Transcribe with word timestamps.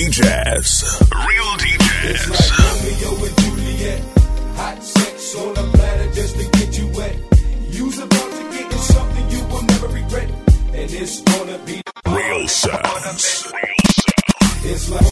DJs. 0.00 1.00
Real 1.12 1.50
DJs. 1.60 2.24
Romeo 2.56 3.24
and 3.26 3.36
Juliet. 3.36 4.00
Hot 4.56 4.82
sex 4.82 5.36
on 5.36 5.50
a 5.50 5.70
platter 5.76 6.10
just 6.12 6.36
to 6.36 6.50
get 6.52 6.78
you 6.78 6.86
wet. 6.96 7.16
Get 7.70 8.72
in 8.72 8.78
something 8.78 9.30
you 9.30 9.44
will 9.48 9.62
never 9.62 9.88
regret. 9.88 10.30
And 10.72 10.90
it's 10.90 11.20
gonna 11.20 11.58
be 11.66 11.82
Real 12.06 12.48
sounds. 12.48 13.52
It's 14.64 14.88
like 14.88 15.09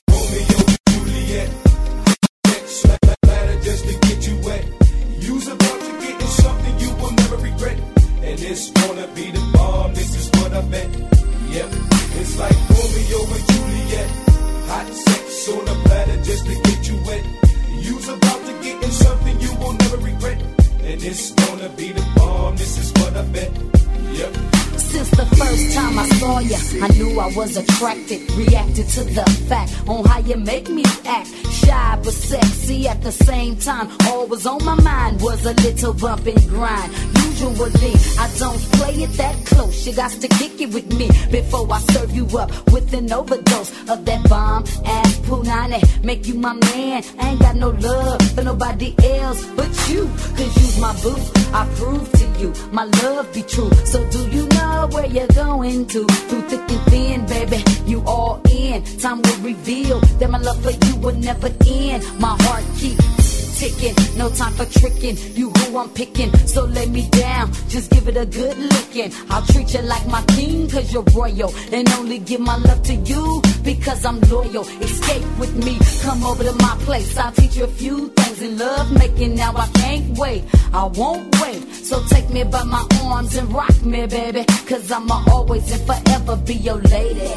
was 27.80 27.92
attracted. 27.92 28.30
Reacted 28.32 28.88
to 28.88 29.04
the 29.04 29.24
fact 29.48 29.72
on 29.88 30.04
how 30.04 30.18
you 30.20 30.36
make 30.36 30.68
me 30.68 30.84
act. 31.04 31.28
Shy 31.50 31.98
but 32.02 32.12
sexy 32.12 32.88
at 32.88 33.02
the 33.02 33.12
same 33.12 33.56
time. 33.56 33.90
All 34.06 34.26
was 34.26 34.46
on 34.46 34.64
my 34.64 34.74
mind 34.80 35.20
was 35.20 35.44
a 35.46 35.52
little 35.54 35.92
bump 35.92 36.26
and 36.26 36.48
grind. 36.48 37.27
Usually, 37.38 37.94
I 38.18 38.28
don't 38.36 38.58
play 38.72 38.94
it 39.04 39.12
that 39.12 39.46
close. 39.46 39.86
You 39.86 39.94
got 39.94 40.10
to 40.10 40.26
kick 40.26 40.60
it 40.60 40.74
with 40.74 40.92
me 40.92 41.06
before 41.30 41.72
I 41.72 41.78
serve 41.92 42.10
you 42.14 42.26
up 42.36 42.50
with 42.72 42.92
an 42.94 43.12
overdose 43.12 43.70
of 43.88 44.04
that 44.04 44.28
bomb 44.28 44.64
ass 44.84 45.18
punani. 45.20 45.80
Make 46.02 46.26
you 46.26 46.34
my 46.34 46.54
man. 46.54 47.04
I 47.20 47.30
ain't 47.30 47.40
got 47.40 47.54
no 47.54 47.70
love 47.70 48.20
for 48.32 48.42
nobody 48.42 48.92
else 49.04 49.46
but 49.54 49.70
you. 49.88 50.10
Cause 50.36 50.52
you's 50.58 50.80
my 50.80 50.92
boo. 51.00 51.16
I 51.54 51.64
prove 51.76 52.10
to 52.10 52.26
you 52.40 52.52
my 52.72 52.84
love 53.02 53.32
be 53.32 53.42
true. 53.42 53.70
So 53.84 54.04
do 54.10 54.18
you 54.30 54.48
know 54.48 54.88
where 54.90 55.06
you're 55.06 55.28
going 55.28 55.86
to? 55.86 56.04
Through 56.06 56.42
thick 56.42 56.60
and 56.68 56.82
thin, 56.90 57.26
baby, 57.26 57.62
you 57.86 58.02
all 58.04 58.42
in. 58.50 58.82
Time 58.98 59.22
will 59.22 59.40
reveal 59.42 60.00
that 60.00 60.28
my 60.28 60.38
love 60.38 60.60
for 60.62 60.72
you 60.72 60.96
will 60.96 61.14
never 61.14 61.50
end. 61.66 62.02
My 62.18 62.36
heart 62.40 62.64
keeps 62.76 63.27
ticking, 63.58 63.94
no 64.16 64.30
time 64.30 64.52
for 64.52 64.66
tricking. 64.66 65.16
You 65.34 65.50
who 65.50 65.78
I'm 65.78 65.90
picking, 65.90 66.30
so 66.46 66.64
lay 66.64 66.86
me 66.86 67.08
down. 67.10 67.52
Just 67.68 67.90
give 67.90 68.06
it 68.06 68.16
a 68.16 68.24
good 68.24 68.56
licking. 68.56 69.12
I'll 69.30 69.44
treat 69.46 69.74
you 69.74 69.82
like 69.82 70.06
my 70.06 70.22
king, 70.36 70.70
cause 70.70 70.92
you're 70.92 71.08
royal. 71.14 71.52
And 71.72 71.90
only 71.98 72.18
give 72.20 72.40
my 72.40 72.56
love 72.56 72.82
to 72.84 72.94
you 72.94 73.42
because 73.64 74.04
I'm 74.04 74.20
loyal. 74.32 74.62
Escape 74.80 75.26
with 75.38 75.54
me, 75.64 75.78
come 76.02 76.24
over 76.24 76.44
to 76.44 76.52
my 76.62 76.76
place. 76.86 77.16
I'll 77.18 77.32
teach 77.32 77.56
you 77.56 77.64
a 77.64 77.74
few 77.82 78.08
things 78.10 78.42
in 78.42 78.58
love 78.58 78.92
making. 78.92 79.34
Now 79.34 79.52
I 79.56 79.66
can't 79.74 80.16
wait, 80.16 80.44
I 80.72 80.84
won't 80.84 81.40
wait. 81.40 81.62
So 81.74 82.02
take 82.06 82.30
me 82.30 82.44
by 82.44 82.62
my 82.62 82.86
arms 83.02 83.36
and 83.36 83.52
rock 83.52 83.76
me, 83.84 84.06
baby. 84.06 84.44
Cause 84.68 84.90
I'ma 84.90 85.24
always 85.32 85.70
and 85.72 85.82
forever 85.82 86.36
be 86.36 86.54
your 86.54 86.80
lady. 86.94 87.32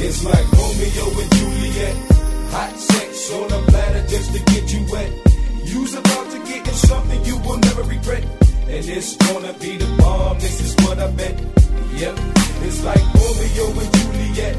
It's 0.00 0.24
like 0.24 0.46
Romeo 0.52 1.06
and 1.22 1.32
Juliet. 1.36 1.96
Hot 2.52 2.74
sex 2.78 3.32
on 3.32 3.52
a 3.52 3.62
platter 3.70 4.06
just 4.06 4.32
to 4.32 4.38
get 4.50 4.72
you 4.72 4.86
wet. 4.90 5.27
You's 5.88 5.96
about 6.00 6.30
to 6.32 6.38
get 6.40 6.68
in 6.68 6.74
something 6.74 7.24
you 7.24 7.38
will 7.38 7.56
never 7.56 7.82
regret. 7.84 8.22
And 8.68 8.84
it's 8.84 9.16
gonna 9.16 9.54
be 9.54 9.78
the 9.78 9.86
bomb, 9.96 10.38
this 10.38 10.60
is 10.60 10.76
what 10.84 10.98
I 10.98 11.10
bet. 11.12 11.32
Yep, 11.94 12.14
it's 12.60 12.84
like 12.84 13.02
Romeo 13.14 13.80
and 13.80 13.94
Juliet. 13.96 14.56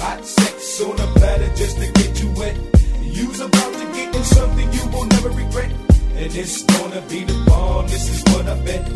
Hot 0.00 0.24
sex 0.24 0.80
on 0.80 0.98
a 0.98 1.06
platter 1.14 1.48
just 1.54 1.78
to 1.78 1.86
get 1.92 2.20
you 2.20 2.28
wet. 2.32 2.56
You's 3.00 3.38
about 3.38 3.72
to 3.72 3.84
get 3.94 4.16
in 4.16 4.24
something 4.24 4.72
you 4.72 4.84
will 4.88 5.04
never 5.04 5.28
regret. 5.28 5.93
And 6.16 6.34
it's 6.36 6.62
gonna 6.62 7.00
be 7.08 7.24
the 7.24 7.44
bomb, 7.46 7.86
this 7.88 8.08
is 8.08 8.22
what 8.32 8.46
I 8.46 8.54
bet. 8.64 8.88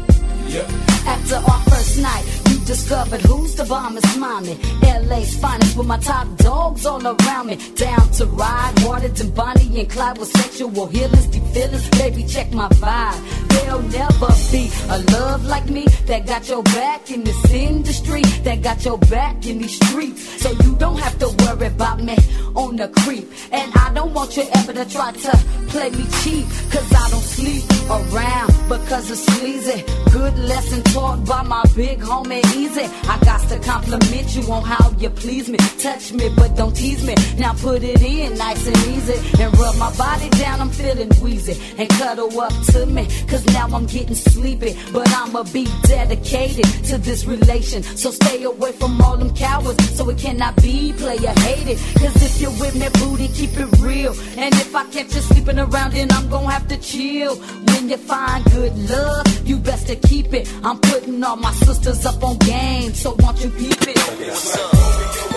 Yep. 0.48 0.70
After 1.04 1.36
our 1.36 1.60
first 1.64 1.98
night, 2.00 2.24
you 2.48 2.58
discovered 2.64 3.20
who's 3.22 3.54
the 3.54 3.64
bomb 3.64 3.96
is 3.98 4.16
mommy. 4.16 4.56
LA's 4.82 5.36
finest 5.36 5.76
with 5.76 5.86
my 5.86 5.98
top 5.98 6.26
dogs 6.36 6.86
all 6.86 7.04
around 7.04 7.46
me. 7.48 7.56
Down 7.74 8.10
to 8.12 8.26
ride, 8.26 8.72
watered 8.84 9.20
and 9.20 9.34
Bonnie 9.34 9.80
and 9.80 9.90
Clyde 9.90 10.18
with 10.18 10.28
sexual 10.28 10.86
healings, 10.86 11.26
deep 11.26 11.44
feelings. 11.54 11.88
Baby, 11.90 12.24
check 12.24 12.52
my 12.52 12.68
vibe. 12.68 13.48
There'll 13.48 13.82
never 13.82 14.28
be 14.50 14.70
a 14.88 14.98
love 15.12 15.44
like 15.44 15.68
me 15.68 15.86
that 16.06 16.26
got 16.26 16.48
your 16.48 16.62
back 16.62 17.10
in 17.10 17.24
this 17.24 17.50
industry, 17.50 18.22
that 18.44 18.62
got 18.62 18.84
your 18.84 18.98
back 18.98 19.44
in 19.44 19.58
these 19.58 19.76
streets. 19.76 20.22
So 20.42 20.50
you 20.62 20.76
don't 20.76 20.98
have 20.98 21.18
to 21.18 21.28
worry 21.44 21.66
about 21.66 22.00
me 22.00 22.16
on 22.54 22.76
the 22.76 22.88
creep. 22.88 23.28
And 23.52 23.72
I 23.74 23.92
don't 23.92 24.14
want 24.14 24.36
you 24.36 24.44
ever 24.54 24.72
to 24.72 24.84
try 24.88 25.12
to 25.12 25.36
play 25.68 25.90
me 25.90 26.04
cheap, 26.22 26.46
cause 26.70 26.92
I 26.92 27.07
don't 27.10 27.22
sleep 27.22 27.64
around 27.91 28.52
because 28.69 29.10
it's 29.10 29.24
sleazy. 29.36 29.84
Good 30.12 30.38
lesson 30.38 30.82
taught 30.94 31.24
by 31.24 31.42
my 31.42 31.64
big 31.74 32.00
homie 32.00 32.42
Eazy. 32.42 32.86
I 33.08 33.19
got 33.24 33.48
to 33.48 33.58
compliment 33.60 34.36
you 34.36 34.42
on 34.52 34.62
how 34.62 34.91
you 34.98 35.10
please 35.10 35.48
me. 35.48 35.58
Touch 35.78 36.12
me, 36.12 36.28
but 36.36 36.56
don't 36.56 36.74
tease 36.74 37.04
me. 37.04 37.14
Now 37.38 37.54
put 37.54 37.82
it 37.82 38.02
in 38.02 38.36
nice 38.36 38.66
and 38.66 38.76
easy. 38.88 39.42
And 39.42 39.56
rub 39.58 39.76
my 39.76 39.94
body 39.97 40.28
down, 40.30 40.60
I'm 40.60 40.70
feeling 40.70 41.10
wheezy. 41.22 41.56
And 41.78 41.88
cuddle 41.91 42.41
up 42.41 42.52
to 42.72 42.86
me, 42.86 43.06
cause 43.26 43.44
now 43.47 43.66
I'm 43.72 43.86
getting 43.86 44.14
sleepy. 44.14 44.76
But 44.92 45.08
I'ma 45.10 45.44
be 45.44 45.66
dedicated 45.84 46.66
to 46.88 46.98
this 46.98 47.24
relation. 47.24 47.82
So 47.82 48.10
stay 48.10 48.42
away 48.44 48.72
from 48.72 49.00
all 49.00 49.16
them 49.16 49.34
cowards, 49.34 49.97
so 49.97 50.08
it 50.10 50.18
cannot 50.18 50.56
be 50.56 50.92
player 50.92 51.32
hated. 51.38 51.78
Cause 51.98 52.16
if 52.22 52.41
you're 52.41 52.58
with 52.60 52.74
me, 52.74 52.88
booty, 53.00 53.28
keep 53.28 53.50
it 53.58 53.70
real. 53.80 54.12
And 54.36 54.54
if 54.54 54.74
I 54.74 54.84
catch 54.91 55.14
you 55.14 55.22
sleeping 55.22 55.58
around, 55.58 55.92
then 55.92 56.10
I'm 56.12 56.28
gonna 56.28 56.50
have 56.50 56.68
to 56.68 56.76
chill. 56.76 56.97
When 56.98 57.88
you 57.88 57.97
find 57.97 58.44
good 58.47 58.76
love, 58.91 59.48
you 59.48 59.56
best 59.56 59.86
to 59.86 59.94
keep 59.94 60.34
it. 60.34 60.53
I'm 60.64 60.81
putting 60.81 61.22
all 61.22 61.36
my 61.36 61.53
sisters 61.53 62.04
up 62.04 62.25
on 62.25 62.38
game, 62.38 62.92
so 62.92 63.14
won't 63.20 63.41
you 63.44 63.50
keep 63.50 63.81
it? 63.82 64.19
Real 64.19 65.28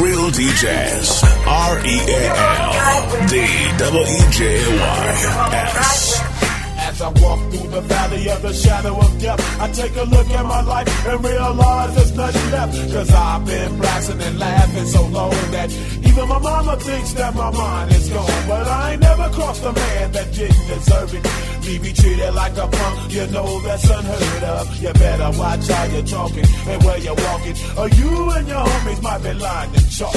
Real 0.00 0.30
DJs. 0.30 1.22
R 1.46 1.78
E 1.84 2.00
A 2.00 2.22
L 2.32 3.28
D 3.28 3.44
W 3.76 4.02
E 4.08 4.20
J 4.32 4.78
Y 4.80 5.06
S. 5.52 6.18
As 6.78 7.02
I 7.02 7.08
walk 7.20 7.40
through 7.52 7.68
the 7.68 7.82
valley 7.82 8.30
of 8.30 8.40
the 8.40 8.54
shadow 8.54 8.98
of 8.98 9.20
death, 9.20 9.60
I 9.60 9.70
take 9.70 9.94
a 9.96 10.04
look 10.04 10.28
at 10.30 10.46
my 10.46 10.62
life 10.62 11.06
and 11.06 11.22
realize 11.22 11.94
there's 11.94 12.16
nothing 12.16 12.50
left. 12.52 12.72
Cause 12.90 13.10
I've 13.12 13.44
been 13.44 13.76
blasting 13.76 14.22
and 14.22 14.38
laughing 14.38 14.86
so 14.86 15.06
long 15.08 15.30
that 15.50 15.70
even 15.70 16.26
my 16.26 16.38
mama 16.38 16.76
thinks 16.76 17.12
that 17.12 17.34
my 17.34 17.50
mind 17.50 17.92
is 17.92 18.08
gone. 18.08 18.48
But 18.48 18.66
I 18.66 18.92
ain't 18.92 19.02
never 19.02 19.28
crossed 19.28 19.62
a 19.62 19.72
man 19.72 20.12
that 20.12 20.32
didn't 20.32 20.66
deserve 20.68 21.14
it. 21.14 21.51
Me 21.64 21.78
be 21.78 21.92
treated 21.92 22.34
like 22.34 22.56
a 22.56 22.66
punk, 22.66 23.12
you 23.12 23.24
know 23.28 23.60
that's 23.60 23.88
unheard 23.88 24.42
of. 24.42 24.82
You 24.82 24.92
better 24.94 25.38
watch 25.38 25.68
how 25.68 25.84
you're 25.84 26.02
talking 26.02 26.44
and 26.66 26.82
where 26.82 26.98
you're 26.98 27.14
walking, 27.14 27.54
or 27.78 27.88
you 27.88 28.30
and 28.30 28.48
your 28.48 28.64
homies 28.66 29.00
might 29.00 29.22
be 29.22 29.32
lying 29.34 29.72
to 29.72 29.90
chalk. 29.90 30.16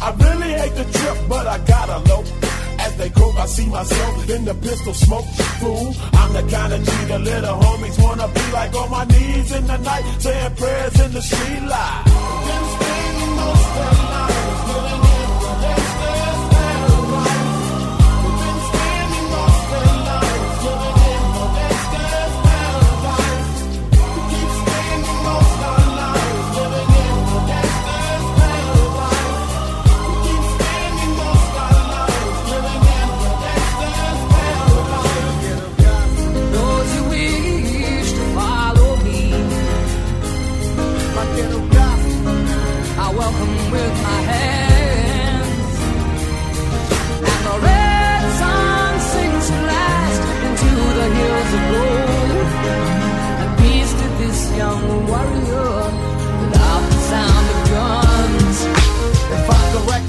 I 0.00 0.14
really 0.16 0.52
hate 0.52 0.74
the 0.76 0.84
trip, 0.84 1.18
but 1.28 1.48
I 1.48 1.58
gotta 1.66 1.98
low. 2.08 2.22
As 2.78 2.96
they 2.96 3.10
croak, 3.10 3.34
I 3.36 3.46
see 3.46 3.66
myself 3.66 4.30
in 4.30 4.44
the 4.44 4.54
pistol 4.54 4.94
smoke. 4.94 5.26
Fool, 5.58 5.94
I'm 6.12 6.32
the 6.32 6.42
kind 6.54 6.72
of 6.72 6.84
G 6.84 6.90
the 7.06 7.18
little 7.18 7.56
homies 7.56 8.00
wanna 8.00 8.28
be 8.28 8.52
like 8.52 8.74
on 8.76 8.90
my 8.90 9.04
knees 9.04 9.52
in 9.52 9.66
the 9.66 9.76
night, 9.78 10.04
saying 10.20 10.54
prayers 10.54 11.00
in 11.00 11.12
the 11.12 11.22
street 11.22 11.62
light. 11.62 12.04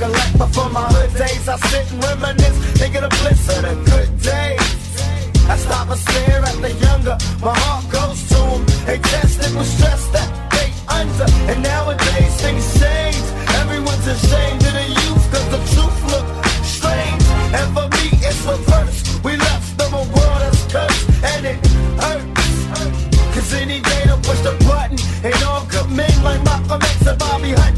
recollect, 0.05 0.37
but 0.55 0.71
my 0.71 0.81
hood 0.93 1.13
days, 1.17 1.47
I 1.47 1.57
sit 1.57 1.91
and 1.91 2.03
reminisce, 2.03 2.57
thinking 2.77 3.01
the 3.01 3.09
bliss 3.09 3.49
of 3.49 3.61
the 3.63 3.75
good 3.89 4.09
days. 4.21 4.61
I 5.49 5.57
stop 5.57 5.89
and 5.89 5.99
stare 5.99 6.41
at 6.41 6.57
the 6.61 6.71
younger, 6.73 7.17
my 7.41 7.53
heart 7.53 7.85
goes 7.91 8.19
to 8.29 8.35
them. 8.35 8.65
They 8.85 8.97
tested 8.97 9.55
with 9.55 9.67
stress 9.67 10.07
that 10.09 10.29
they 10.51 10.69
under, 10.89 11.27
and 11.51 11.61
nowadays 11.63 12.33
things 12.41 12.65
change. 12.79 13.25
Everyone's 13.61 14.07
ashamed 14.07 14.61
of 14.65 14.73
the 14.73 14.87
youth, 15.01 15.25
cause 15.31 15.49
the 15.53 15.61
truth 15.73 15.99
look 16.13 16.27
strange. 16.65 17.23
And 17.53 17.67
for 17.73 17.87
me, 17.97 18.05
it's 18.25 18.41
reversed. 18.45 19.23
We 19.23 19.37
left 19.37 19.77
them 19.77 19.93
a 19.93 20.03
world 20.13 20.41
that's 20.41 20.63
cursed, 20.71 21.05
and 21.23 21.45
it 21.45 21.59
hurts. 22.01 22.57
Cause 23.33 23.53
any 23.53 23.79
day 23.81 24.03
to 24.09 24.17
push 24.25 24.41
the 24.41 24.53
button, 24.65 24.97
and 25.23 25.35
all 25.43 25.65
good 25.65 25.89
men 25.89 26.13
like 26.23 26.43
Malcolm 26.43 26.81
X 26.81 27.07
and 27.07 27.19
Bobby 27.19 27.51
Hutton. 27.51 27.74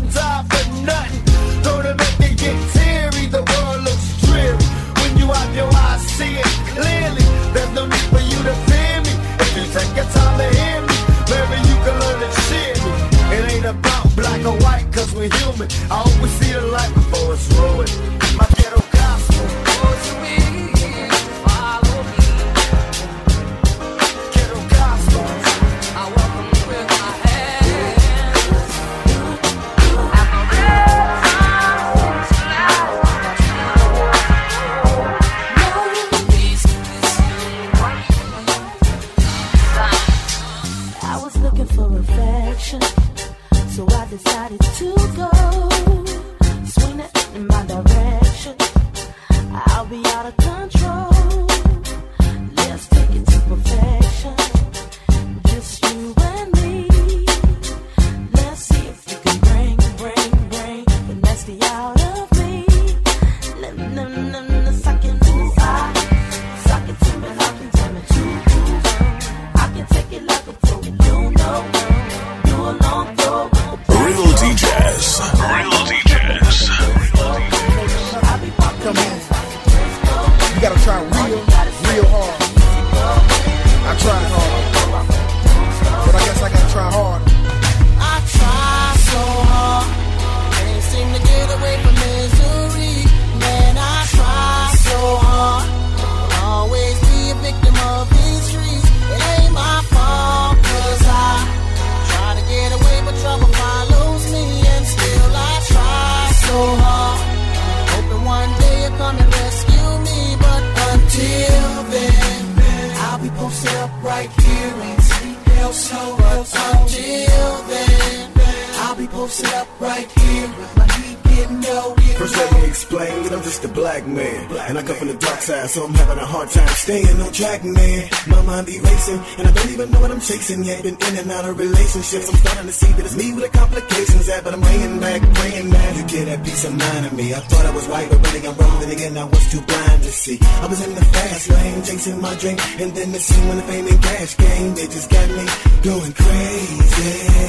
Chasing 130.27 130.63
yet 130.63 130.83
Been 130.83 130.97
in 131.07 131.17
and 131.17 131.31
out 131.31 131.45
of 131.47 131.57
relationships 131.57 132.27
I'm 132.27 132.35
starting 132.35 132.67
to 132.67 132.73
see 132.73 132.91
that 132.91 133.05
it's 133.05 133.15
me 133.15 133.33
with 133.33 133.45
the 133.47 133.57
complications 133.57 134.27
at 134.27 134.43
But 134.43 134.53
I'm 134.53 134.61
laying 134.61 134.99
back 134.99 135.21
praying 135.21 135.69
that 135.69 135.95
you 135.95 136.03
get 136.03 136.25
that 136.25 136.43
peace 136.43 136.65
of 136.65 136.73
mind 136.75 137.05
of 137.05 137.13
me 137.13 137.33
I 137.33 137.39
thought 137.39 137.65
I 137.65 137.71
was 137.71 137.87
right 137.87 138.09
but 138.09 138.19
really 138.27 138.47
I'm 138.47 138.57
wrong 138.57 138.79
Then 138.81 138.91
again 138.91 139.17
I 139.17 139.23
was 139.23 139.51
too 139.51 139.61
blind 139.61 140.03
to 140.03 140.11
see 140.11 140.37
I 140.41 140.67
was 140.67 140.85
in 140.85 140.93
the 140.95 141.05
fast 141.05 141.49
lane 141.49 141.81
chasing 141.83 142.19
my 142.21 142.35
dream 142.35 142.57
And 142.83 142.91
then 142.91 143.11
the 143.13 143.19
scene 143.19 143.47
when 143.47 143.57
the 143.57 143.63
fame 143.63 143.87
and 143.87 144.03
cash 144.03 144.35
came 144.35 144.71
It 144.73 144.91
just 144.91 145.09
got 145.09 145.27
me 145.31 145.45
going 145.81 146.13
crazy. 146.13 147.47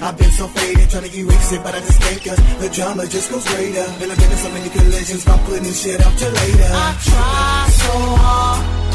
I've 0.00 0.16
been 0.16 0.30
so 0.30 0.46
faded, 0.46 0.88
trying 0.88 1.10
to 1.10 1.18
erase 1.18 1.52
it, 1.52 1.62
but 1.62 1.74
I 1.74 1.80
just 1.80 2.00
can't 2.00 2.24
cause 2.24 2.60
the 2.62 2.68
drama 2.70 3.06
just 3.08 3.30
goes 3.30 3.44
greater. 3.48 3.84
And 4.00 4.12
I've 4.12 4.18
been 4.18 4.30
in 4.30 4.38
so 4.38 4.50
many 4.52 4.70
collisions, 4.70 5.26
I'm 5.26 5.38
putting 5.44 5.72
shit 5.72 6.06
off 6.06 6.16
till 6.16 6.32
later. 6.32 6.70
I 6.70 6.96
try 7.02 7.68
so 7.68 7.92
hard, 8.22 8.87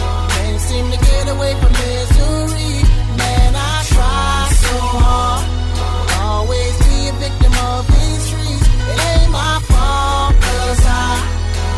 seem 0.74 0.90
to 0.90 0.98
get 0.98 1.26
away 1.30 1.54
from 1.62 1.72
misery. 1.72 2.74
Man, 3.22 3.52
I 3.72 3.76
try 3.94 4.38
so 4.66 4.76
hard, 4.98 5.44
always 6.30 6.74
be 6.88 6.98
a 7.14 7.16
victim 7.26 7.54
of 7.70 7.82
these 7.94 8.22
streets. 8.28 8.66
It 8.92 9.00
ain't 9.14 9.32
my 9.42 9.56
fault, 9.70 10.34
cause 10.48 10.82
I 11.06 11.10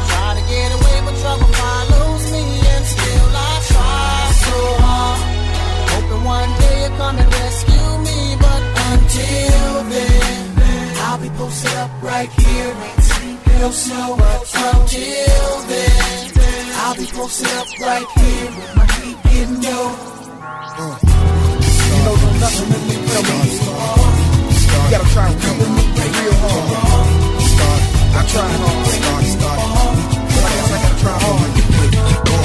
try 0.10 0.30
to 0.40 0.44
get 0.54 0.70
away, 0.78 0.98
but 1.06 1.16
trouble 1.24 1.52
follows 1.62 2.24
me, 2.34 2.44
and 2.74 2.84
still 2.96 3.32
I 3.52 3.54
try 3.74 4.16
so 4.48 4.58
hard. 4.86 5.20
Hoping 5.92 6.24
one 6.24 6.52
day 6.62 6.76
you'll 6.84 6.98
come 7.02 7.18
and 7.24 7.30
rescue 7.42 7.92
me, 8.08 8.20
but 8.46 8.62
until 8.92 9.74
then, 9.92 10.40
I'll 11.04 11.20
be 11.20 11.32
posted 11.42 11.76
up 11.84 11.92
right 12.02 12.32
here 12.42 12.72
and 12.88 13.04
sleep 13.12 13.40
real 13.48 13.72
slow. 13.72 14.16
But 14.16 14.42
until 14.72 15.52
then, 15.72 16.35
I'll 16.86 16.94
be 16.94 17.08
posted 17.08 17.48
up 17.58 17.66
right 17.80 18.06
here 18.14 18.46
with 18.46 18.76
my 18.76 18.86
heat 18.86 19.18
getting 19.24 19.60
low. 19.60 19.90
You 20.70 20.94
know, 22.06 22.14
there's 22.14 22.38
nothing 22.40 22.70
that 22.70 22.82
you 22.86 23.02
tell 23.10 23.26
me. 23.26 23.50
You 24.62 24.94
gotta 24.94 25.10
try 25.10 25.34
real, 25.34 25.66
real 25.66 26.38
hard. 26.46 26.70
I 28.14 28.22
tried 28.30 28.62
hard. 28.62 28.86
But 30.30 30.44
I 30.46 30.54
guess 30.54 30.70
I 30.70 30.78
gotta 30.84 31.00
try 31.02 31.18
hard. 31.18 32.45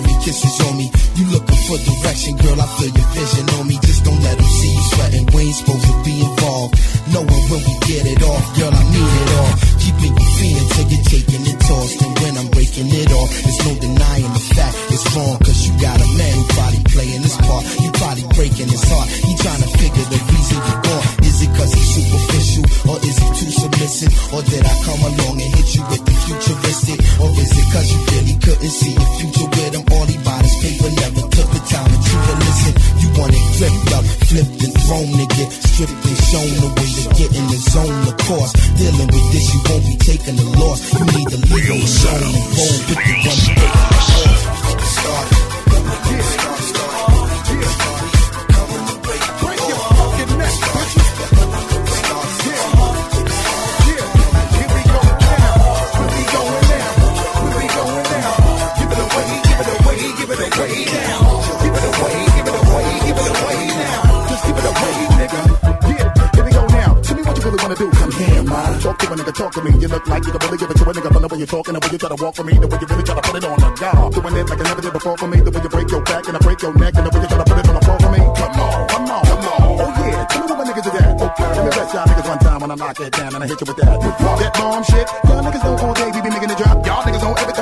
Kisses 0.00 0.58
on 0.64 0.78
me, 0.78 0.88
you 1.16 1.26
looking 1.28 1.60
for 1.68 1.76
direction, 1.76 2.36
girl. 2.38 2.56
I 2.56 2.64
feel 2.80 2.88
your 2.88 3.08
vision 3.12 3.44
on 3.60 3.66
me. 3.68 3.76
Just 3.82 4.04
don't 4.04 4.22
let 4.22 4.38
them 4.38 4.46
see 4.46 4.72
you 4.72 4.80
sweating. 4.80 5.26
We 5.34 5.42
ain't 5.42 5.54
supposed 5.54 5.84
to 5.84 6.02
be 6.02 6.16
involved. 6.24 6.80
Knowing 7.12 7.44
when 7.52 7.60
we 7.60 7.74
get 7.84 8.08
it 8.08 8.24
off, 8.24 8.44
girl, 8.56 8.72
I 8.72 8.84
mean 8.88 9.12
it 9.20 9.30
all. 9.36 9.52
Keeping 9.76 10.16
you 10.16 10.28
feeling 10.40 10.68
till 10.72 10.88
you're 10.88 11.06
taking 11.12 11.44
it 11.44 11.58
tossed. 11.60 12.00
And 12.00 12.12
when 12.24 12.34
I'm 12.40 12.48
breaking 12.48 12.88
it 12.88 13.12
off, 13.12 13.28
there's 13.44 13.60
no 13.68 13.72
denying 13.84 14.32
the 14.32 14.44
fact 14.56 14.72
it's 14.88 15.04
wrong. 15.12 15.36
Cause 15.44 15.60
you 15.68 15.76
got 15.76 16.00
a 16.00 16.08
man 16.16 16.32
who 16.32 16.44
probably 16.56 16.82
playing 16.88 17.20
his 17.20 17.36
part. 17.44 17.64
You 17.84 17.92
probably 18.00 18.24
breaking 18.32 18.72
his 18.72 18.84
heart. 18.88 19.08
He 19.28 19.32
trying 19.44 19.60
to 19.60 19.70
figure 19.76 20.06
the 20.08 20.20
reason 20.24 20.56
you're 20.56 20.82
gone. 20.88 21.04
Is 21.28 21.36
it 21.44 21.52
cause 21.52 21.72
he's 21.76 21.90
superficial? 22.00 22.64
Or 22.88 22.96
is 23.04 23.16
he 23.20 23.28
too 23.36 23.50
submissive? 23.60 24.12
Or 24.32 24.40
did 24.48 24.64
I 24.64 24.74
come 24.88 25.02
along 25.04 25.36
and 25.36 25.50
hit 25.52 25.68
you 25.76 25.84
with 25.92 26.02
the 26.08 26.16
futuristic? 26.16 26.98
Or 27.20 27.28
is 27.36 27.52
it 27.52 27.66
cause 27.76 27.88
you 27.92 28.00
really 28.08 28.36
couldn't 28.40 28.72
see 28.72 28.96
your 28.96 29.10
future 29.20 29.48
with 29.52 29.72
him? 29.76 29.84
All 29.92 30.06
he 30.08 30.16
bought 30.24 30.48
is 30.48 30.56
paper, 30.64 30.88
never 30.96 31.22
took 31.28 31.48
the 31.52 31.61
time 31.72 31.88
to 31.88 31.98
truly 32.04 32.36
listen. 32.44 32.72
You 33.00 33.08
want 33.16 33.32
it 33.32 33.44
flipped 33.56 33.92
up, 33.96 34.04
flipped 34.28 34.60
and 34.62 34.74
thrown 34.84 35.08
to 35.08 35.26
get 35.36 35.48
stripped 35.50 36.04
and 36.04 36.18
shown 36.28 36.52
the 36.60 36.70
way 36.76 36.88
to 37.00 37.04
get 37.16 37.30
in 37.32 37.46
the 37.48 37.58
zone. 37.72 38.04
Of 38.08 38.16
course, 38.28 38.52
dealing 38.76 39.08
with 39.08 39.26
this, 39.32 39.48
you 39.52 39.60
won't 39.68 39.84
be 39.88 39.96
taking 39.96 40.36
the 40.36 40.48
loss. 40.60 40.80
You 40.92 41.04
need 41.16 41.28
to 41.32 41.38
leave 41.50 41.68
it 41.68 41.80
alone 41.80 42.32
and 42.36 42.46
roll 42.52 42.76
with 42.84 43.00
the 43.00 43.14
one 43.24 43.40
break. 43.56 43.72
Start. 44.92 46.51
Talking, 71.52 71.76
the 71.76 71.80
way 71.84 71.92
you 71.92 72.00
try 72.00 72.08
to 72.08 72.16
walk 72.16 72.34
for 72.34 72.44
me, 72.48 72.56
the 72.56 72.64
way 72.64 72.78
you 72.80 72.88
really 72.88 73.04
try 73.04 73.12
to 73.12 73.20
put 73.20 73.36
it 73.36 73.44
on 73.44 73.60
the 73.60 73.68
guard. 73.76 74.08
Doing 74.16 74.36
it 74.40 74.48
like 74.48 74.60
I 74.60 74.64
never 74.72 74.80
did 74.80 74.92
before 74.96 75.16
for 75.20 75.28
me, 75.28 75.38
the 75.44 75.52
way 75.52 75.60
you 75.60 75.68
break 75.68 75.88
your 75.92 76.00
back 76.00 76.24
and 76.24 76.36
I 76.36 76.40
break 76.40 76.64
your 76.64 76.72
neck, 76.72 76.96
and 76.96 77.04
the 77.04 77.12
way 77.12 77.20
you 77.20 77.28
try 77.28 77.36
to 77.36 77.44
put 77.44 77.60
it 77.60 77.68
on 77.68 77.76
the 77.76 77.84
floor 77.84 77.98
for 78.00 78.08
me. 78.08 78.20
Come 78.40 78.56
on, 78.56 78.88
come 78.88 79.04
on, 79.12 79.22
come 79.28 79.44
on. 79.52 79.60
Oh 79.84 79.92
yeah, 80.00 80.24
tell 80.32 80.40
me 80.40 80.48
what 80.48 80.56
my 80.56 80.64
niggas 80.64 80.88
is 80.88 80.96
at. 80.96 81.12
Okay, 81.12 81.48
let 81.52 81.64
me 81.68 81.70
bless 81.76 81.92
y'all 81.92 82.08
niggas 82.08 82.28
one 82.32 82.40
time 82.40 82.60
when 82.64 82.70
I 82.72 82.76
knock 82.80 82.96
it 83.04 83.12
down 83.12 83.30
and 83.36 83.44
I 83.44 83.46
hit 83.46 83.60
you 83.60 83.68
with 83.68 83.76
that. 83.84 84.00
That 84.00 84.52
bomb 84.56 84.80
shit. 84.80 85.06
Y'all 85.28 85.44
niggas 85.44 85.60
know 85.60 85.76
all 85.76 85.92
day 85.92 86.08
we 86.08 86.20
be 86.24 86.30
making 86.32 86.48
it 86.48 86.56
drop. 86.56 86.80
Y'all 86.88 87.04
niggas 87.04 87.20
know 87.20 87.36
every 87.36 87.52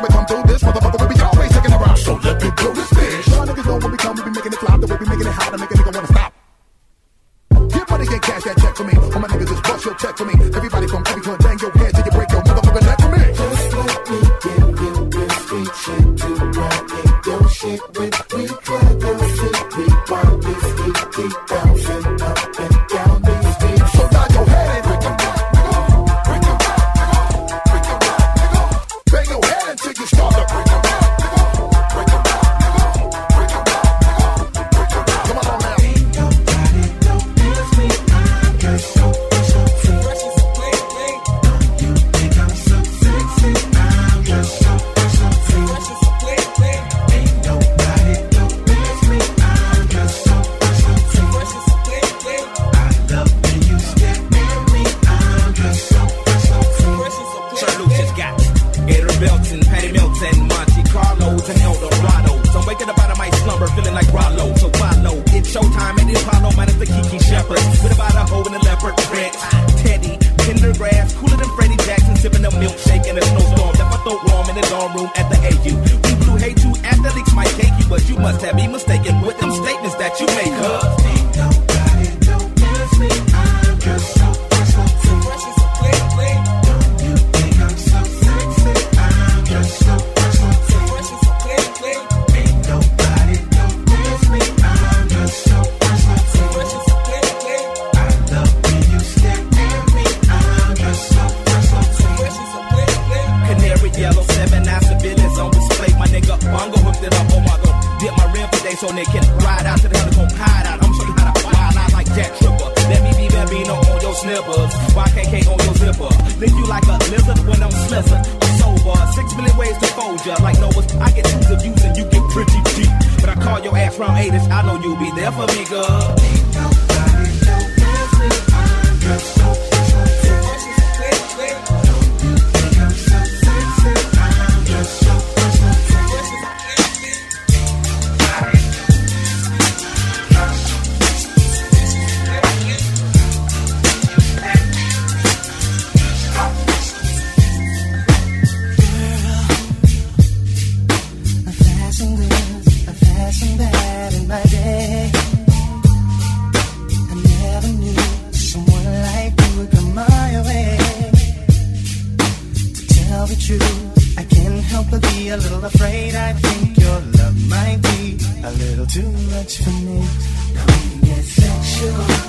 sexual, 171.81 172.20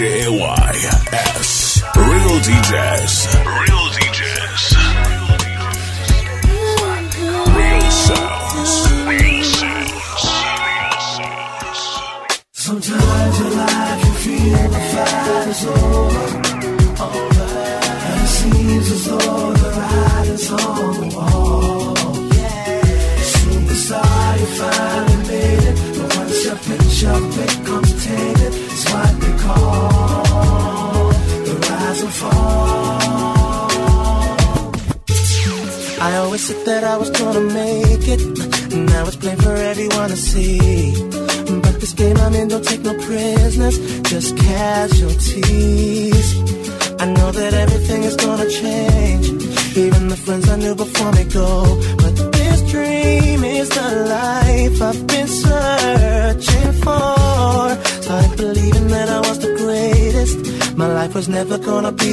W 0.00 0.06
E 0.06 0.59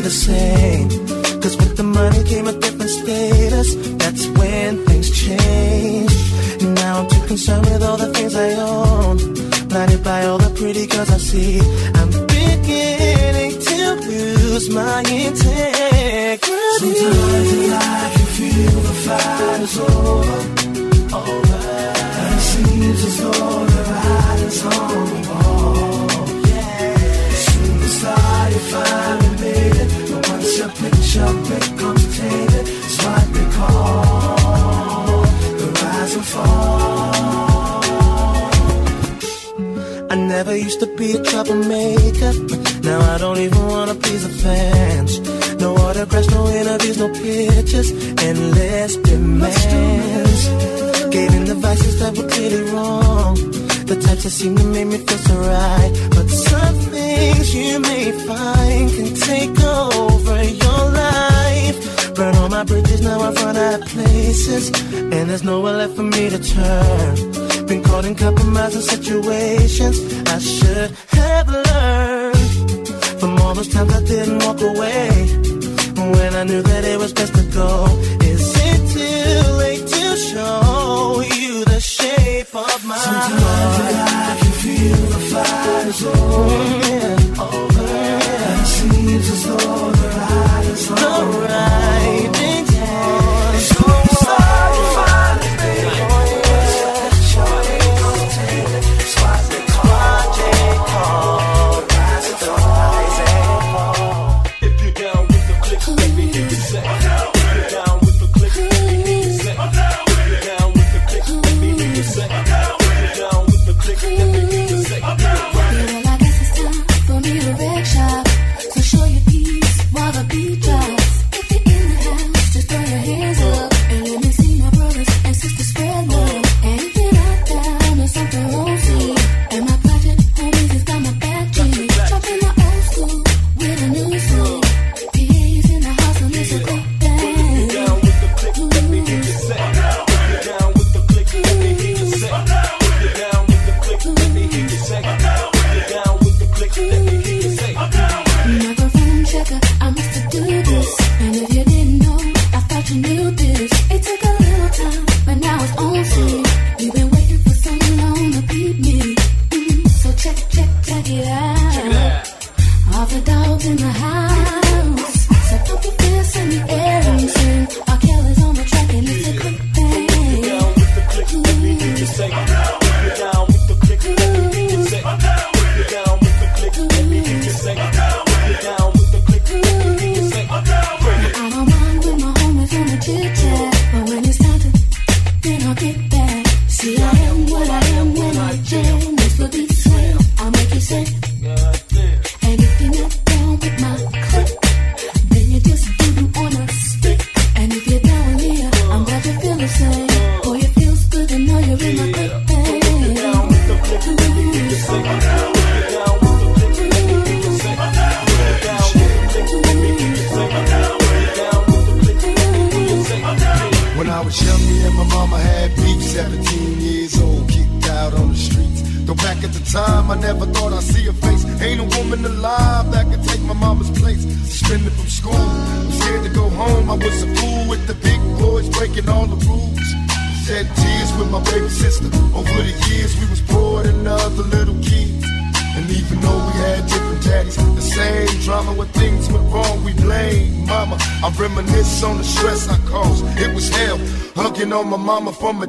the 0.08 0.13
same. 0.13 1.16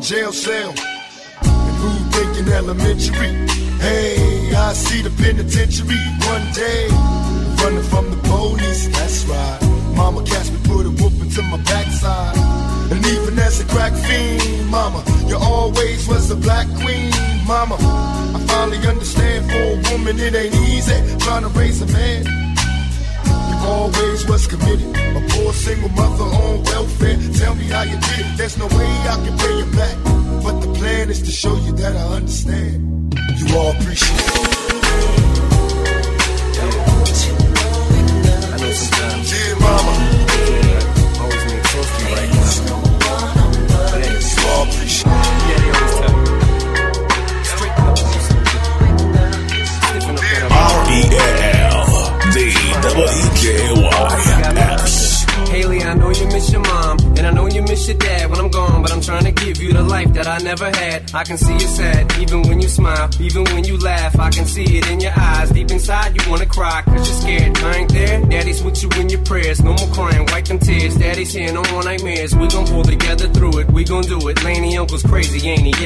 Jail 0.09 0.33
cell. 0.33 0.78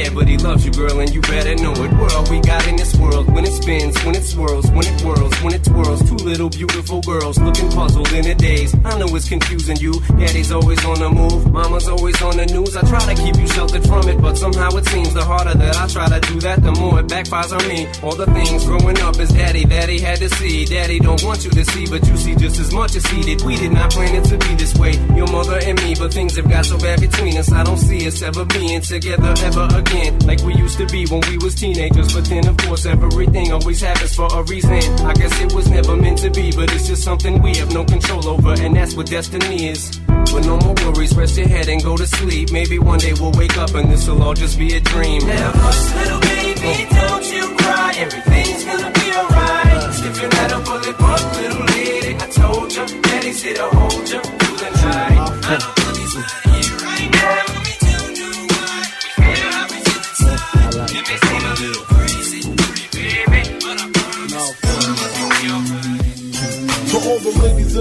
He? 0.03 0.15
But 0.15 0.29
he 0.29 0.37
loves 0.39 0.65
you, 0.65 0.73
girl, 0.73 1.01
and 1.01 1.13
you 1.13 1.21
better 1.23 1.55
know 1.57 1.73
it. 1.73 1.93
World 1.93 2.31
we 2.31 2.41
got 2.41 2.67
in 2.67 2.77
this 2.77 2.95
world, 2.97 3.33
when 3.33 3.45
it 3.45 3.53
spins, 3.53 3.97
when 4.05 4.15
it 4.15 4.25
swirls, 4.25 4.71
when 4.71 4.87
it 4.87 5.01
whirls, 5.01 5.35
when 5.43 5.55
it 5.55 5.65
twirls. 5.65 6.01
Two 6.09 6.17
little 6.17 6.49
beautiful 6.51 7.01
girls 7.01 7.39
looking 7.39 7.71
puzzled 7.71 8.13
in 8.13 8.27
a 8.27 8.35
daze. 8.35 8.75
I 8.85 8.99
know 8.99 9.07
it's 9.15 9.29
confusing 9.29 9.77
you. 9.77 9.93
Daddy's 10.19 10.53
always 10.53 10.85
on 10.85 10.99
the 10.99 11.11
move, 11.11 11.53
mama's 11.53 11.89
always 11.89 12.21
on 12.23 12.37
the 12.37 12.47
news. 12.47 12.77
I 12.77 12.83
try 12.83 13.15
to 13.15 13.23
keep 13.23 13.37
you 13.37 13.47
sheltered 13.47 13.85
from 13.87 14.09
it, 14.09 14.21
but 14.21 14.37
somehow 14.37 14.71
it 14.77 14.87
seems 14.87 15.15
the 15.15 15.25
harder 15.25 15.55
that 15.55 15.77
I 15.77 15.87
try 15.87 16.09
to 16.09 16.21
do 16.33 16.41
that, 16.41 16.63
the 16.63 16.73
more 16.73 17.01
it 17.01 17.07
backfires 17.07 17.53
on 17.53 17.67
me. 17.69 17.87
All 18.03 18.17
the 18.17 18.27
things 18.27 18.65
growing 18.65 18.99
up 19.01 19.17
as 19.17 19.31
daddy, 19.31 19.65
daddy 19.65 20.01
had 20.01 20.19
to 20.19 20.29
see. 20.31 20.65
Daddy 20.65 20.99
don't 20.99 21.23
want 21.23 21.45
you 21.45 21.51
to 21.51 21.65
see, 21.65 21.87
but 21.87 22.07
you 22.07 22.17
see 22.17 22.35
just 22.37 22.59
as 22.59 22.73
much 22.73 22.97
as 22.97 23.05
he 23.07 23.23
did. 23.23 23.43
We 23.43 23.57
did 23.57 23.73
not 23.73 23.91
plan 23.91 24.15
it 24.15 24.25
to 24.25 24.39
be 24.39 24.55
this 24.55 24.75
way, 24.77 24.93
your 25.17 25.27
mother 25.31 25.59
and 25.63 25.81
me, 25.83 25.95
but 25.95 26.13
things 26.13 26.37
have 26.37 26.49
got 26.49 26.65
so 26.65 26.79
bad 26.79 27.01
between 27.01 27.37
us. 27.37 27.53
I 27.53 27.65
don't 27.65 27.79
see 27.79 28.07
us 28.07 28.23
ever 28.23 28.45
being 28.45 28.81
together 28.81 29.35
ever 29.43 29.69
again, 29.73 29.92
like 30.27 30.43
we 30.43 30.55
used 30.55 30.79
to 30.79 30.87
be 30.87 31.07
when 31.07 31.21
we 31.29 31.39
was 31.39 31.55
teenagers. 31.55 32.15
But 32.15 32.25
then, 32.25 32.47
of 32.49 32.57
course, 32.57 32.87
everything 32.87 33.53
always 33.53 33.81
happens 33.81 34.15
for 34.15 34.27
a 34.27 34.43
reason. 34.45 34.83
I 35.07 35.13
guess 35.15 35.41
it 35.41 35.53
was 35.53 35.69
never 35.69 35.97
meant 35.97 36.19
to 36.19 36.31
be, 36.31 36.53
but 36.53 36.73
it's 36.73 36.87
just 36.89 37.03
something 37.03 37.43
we 37.43 37.57
have 37.57 37.73
no 37.73 37.85
control 37.85 38.27
over, 38.29 38.53
and 38.53 38.75
that's 38.75 38.95
what 38.95 39.07
destiny 39.07 39.69
is. 39.69 39.99
But 40.07 40.45
no 40.47 40.57
more 40.59 40.75
worries, 40.85 41.15
rest 41.15 41.37
your 41.37 41.49
head 41.49 41.69
and 41.69 41.83
go 41.83 41.97
to 41.97 42.07
sleep. 42.07 42.51
Maybe 42.51 42.79
one 42.79 42.99
day 42.99 43.13
we'll 43.15 43.33
wake 43.33 43.57
up 43.59 43.75
and 43.75 43.91
this'll 43.91 44.23
all 44.23 44.35
just 44.35 44.59
be 44.59 44.75
a 44.75 44.81
dream. 44.81 45.27
Now, 45.27 45.53
hush, 45.55 45.95
little 45.97 46.21
baby, 46.21 46.87
oh. 46.91 47.09
don't 47.09 47.27
you 47.33 47.57
cry. 47.57 47.93
Everything's 47.97 48.65
gonna 48.65 48.91
be 48.93 49.13
alright. 49.13 49.73
That 50.23 50.53
up, 50.53 50.65
pull 50.65 50.77
it 50.79 51.01
up, 51.01 51.37
little 51.37 51.65
lady. 51.67 52.15
I 52.15 52.27
told 52.29 52.73
you, 52.73 53.03
daddy's 53.03 53.43
here 53.43 53.55
to 53.55 53.69
hold 53.69 54.09
you 54.09 54.21
through 54.21 54.57
the 54.57 54.71
night. 54.87 55.82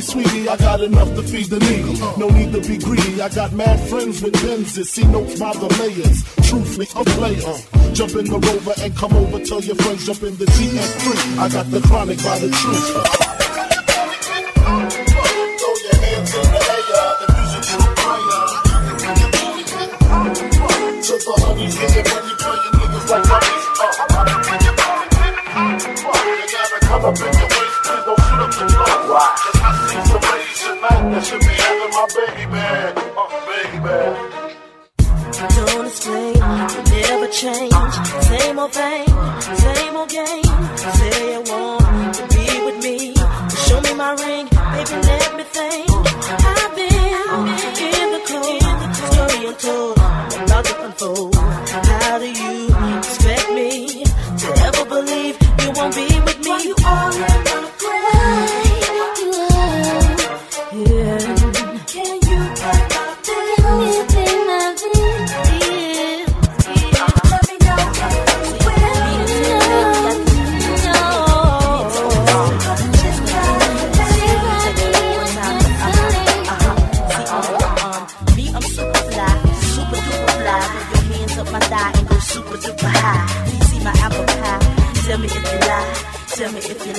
sweetie, 0.00 0.48
I 0.48 0.56
got 0.56 0.80
enough 0.82 1.14
to 1.14 1.22
feed 1.22 1.46
the 1.46 1.60
needy. 1.60 1.98
No 2.18 2.28
need 2.28 2.52
to 2.52 2.60
be 2.60 2.78
greedy. 2.78 3.20
I 3.20 3.28
got 3.28 3.52
mad 3.52 3.78
friends 3.88 4.22
with 4.22 4.34
Benzes. 4.34 4.86
See 4.86 5.04
notes 5.04 5.38
by 5.38 5.52
the 5.52 5.68
layers. 5.78 6.24
Truthfully, 6.48 6.88
a 6.96 7.04
player. 7.04 7.54
Jump 7.92 8.14
in 8.16 8.24
the 8.24 8.38
rover 8.38 8.74
and 8.82 8.96
come 8.96 9.12
over. 9.12 9.38
Tell 9.44 9.60
your 9.60 9.76
friends, 9.76 10.06
jump 10.06 10.22
in 10.22 10.36
the 10.36 10.46
GS3. 10.46 11.38
I 11.38 11.48
got 11.48 11.70
the 11.70 11.80
chronic 11.82 12.18
by 12.18 12.38
the 12.38 12.50
truth. 12.50 13.20
To 29.34 29.63
that 31.12 31.24
should 31.24 31.40
be 31.40 31.46
having 31.46 31.92
my 31.96 32.06
baby 32.16 32.44
bag. 32.52 32.98
Uh, 32.98 33.28
baby 33.48 33.78
bag. 33.84 34.14
Don't 35.54 35.86
explain, 35.86 36.34
never 36.34 37.28
change. 37.28 37.72
Same 38.30 38.58
old 38.58 38.72
thing, 38.72 39.06
same 39.62 39.96
old 39.96 40.08
game. 40.08 40.44
Say 40.98 41.32
you 41.32 41.42
want 41.50 42.14
to 42.14 42.22
be 42.34 42.46
with 42.66 42.78
me. 42.84 43.14
Show 43.66 43.80
me 43.80 43.94
my 43.94 44.12
ring, 44.24 44.46
baby, 44.46 44.96
let 45.08 45.36
me 45.36 45.44
think. 45.44 45.90
I've 45.90 46.74
been 46.76 47.44
in 48.00 48.08
the 48.14 48.20
cold, 48.28 48.62
story 48.96 49.46
untold, 49.46 49.98
about 49.98 50.64
to 50.64 50.84
unfold. 50.84 51.34
How 51.34 52.18
do 52.18 52.26
you 52.26 52.73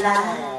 me 0.05 0.54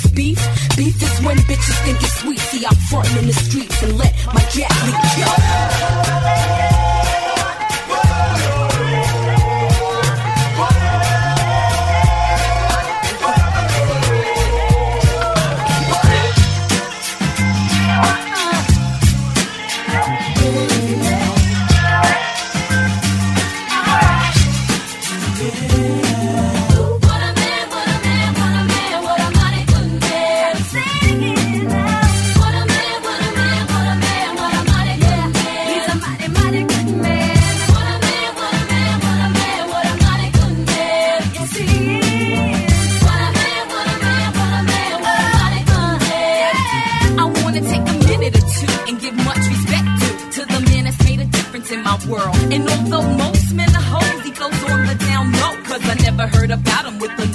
What's 0.00 0.14
beef? 0.14 0.38
Beef 0.76 1.02
is 1.02 1.20
when 1.20 1.36
bitches 1.38 1.84
think 1.84 2.00
it's 2.00 2.20
sweet. 2.20 2.38
See, 2.38 2.64
I'm 2.64 2.74
frontin' 2.88 3.18
in 3.18 3.26
the 3.26 3.34
streets 3.34 3.82
and 3.82 3.98
let 3.98 4.14
my 4.32 4.40
jack 4.48 4.72
leak. 4.86 6.79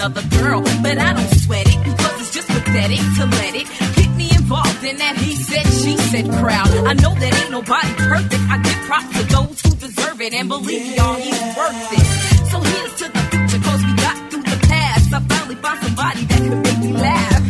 Another 0.05 0.27
girl. 0.37 0.61
But 0.81 0.97
I 0.97 1.13
don't 1.13 1.33
sweat 1.41 1.65
it 1.67 1.83
because 1.83 2.21
it's 2.21 2.33
just 2.33 2.47
pathetic 2.47 2.99
to 3.17 3.25
let 3.25 3.55
it 3.55 3.67
get 3.95 4.15
me 4.15 4.29
involved 4.35 4.83
in 4.83 4.97
that 4.97 5.17
he 5.17 5.35
said, 5.35 5.65
she 5.65 5.97
said 5.97 6.29
crowd. 6.39 6.69
I 6.85 6.93
know 6.93 7.13
that 7.15 7.33
ain't 7.41 7.51
nobody 7.51 7.91
perfect. 7.97 8.41
I 8.49 8.57
give 8.61 8.79
props 8.85 9.09
to 9.17 9.23
those 9.33 9.61
who 9.61 9.71
deserve 9.75 10.21
it. 10.21 10.33
And 10.33 10.47
believe 10.47 10.95
y'all, 10.95 11.15
he's 11.15 11.41
worth 11.57 11.93
it. 11.97 12.05
So 12.51 12.59
here's 12.59 12.95
to 13.01 13.05
the 13.09 13.23
future 13.31 13.61
cause 13.65 13.81
we 13.83 13.93
got 13.95 14.17
through 14.29 14.43
the 14.43 14.59
past. 14.67 15.13
I 15.13 15.19
finally 15.21 15.55
found 15.55 15.79
somebody 15.83 16.25
that 16.25 16.39
could 16.49 16.61
make 16.63 16.79
me 16.79 16.93
laugh. 16.93 17.43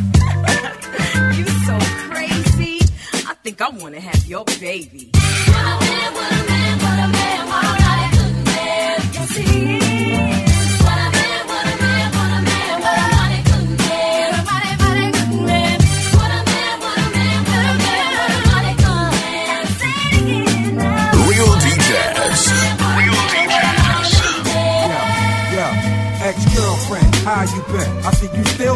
you 1.38 1.46
so 1.68 1.76
crazy. 2.10 2.80
I 3.28 3.34
think 3.44 3.62
I 3.62 3.70
wanna 3.70 4.00
have 4.00 4.26
your 4.28 4.46
baby. 4.60 5.15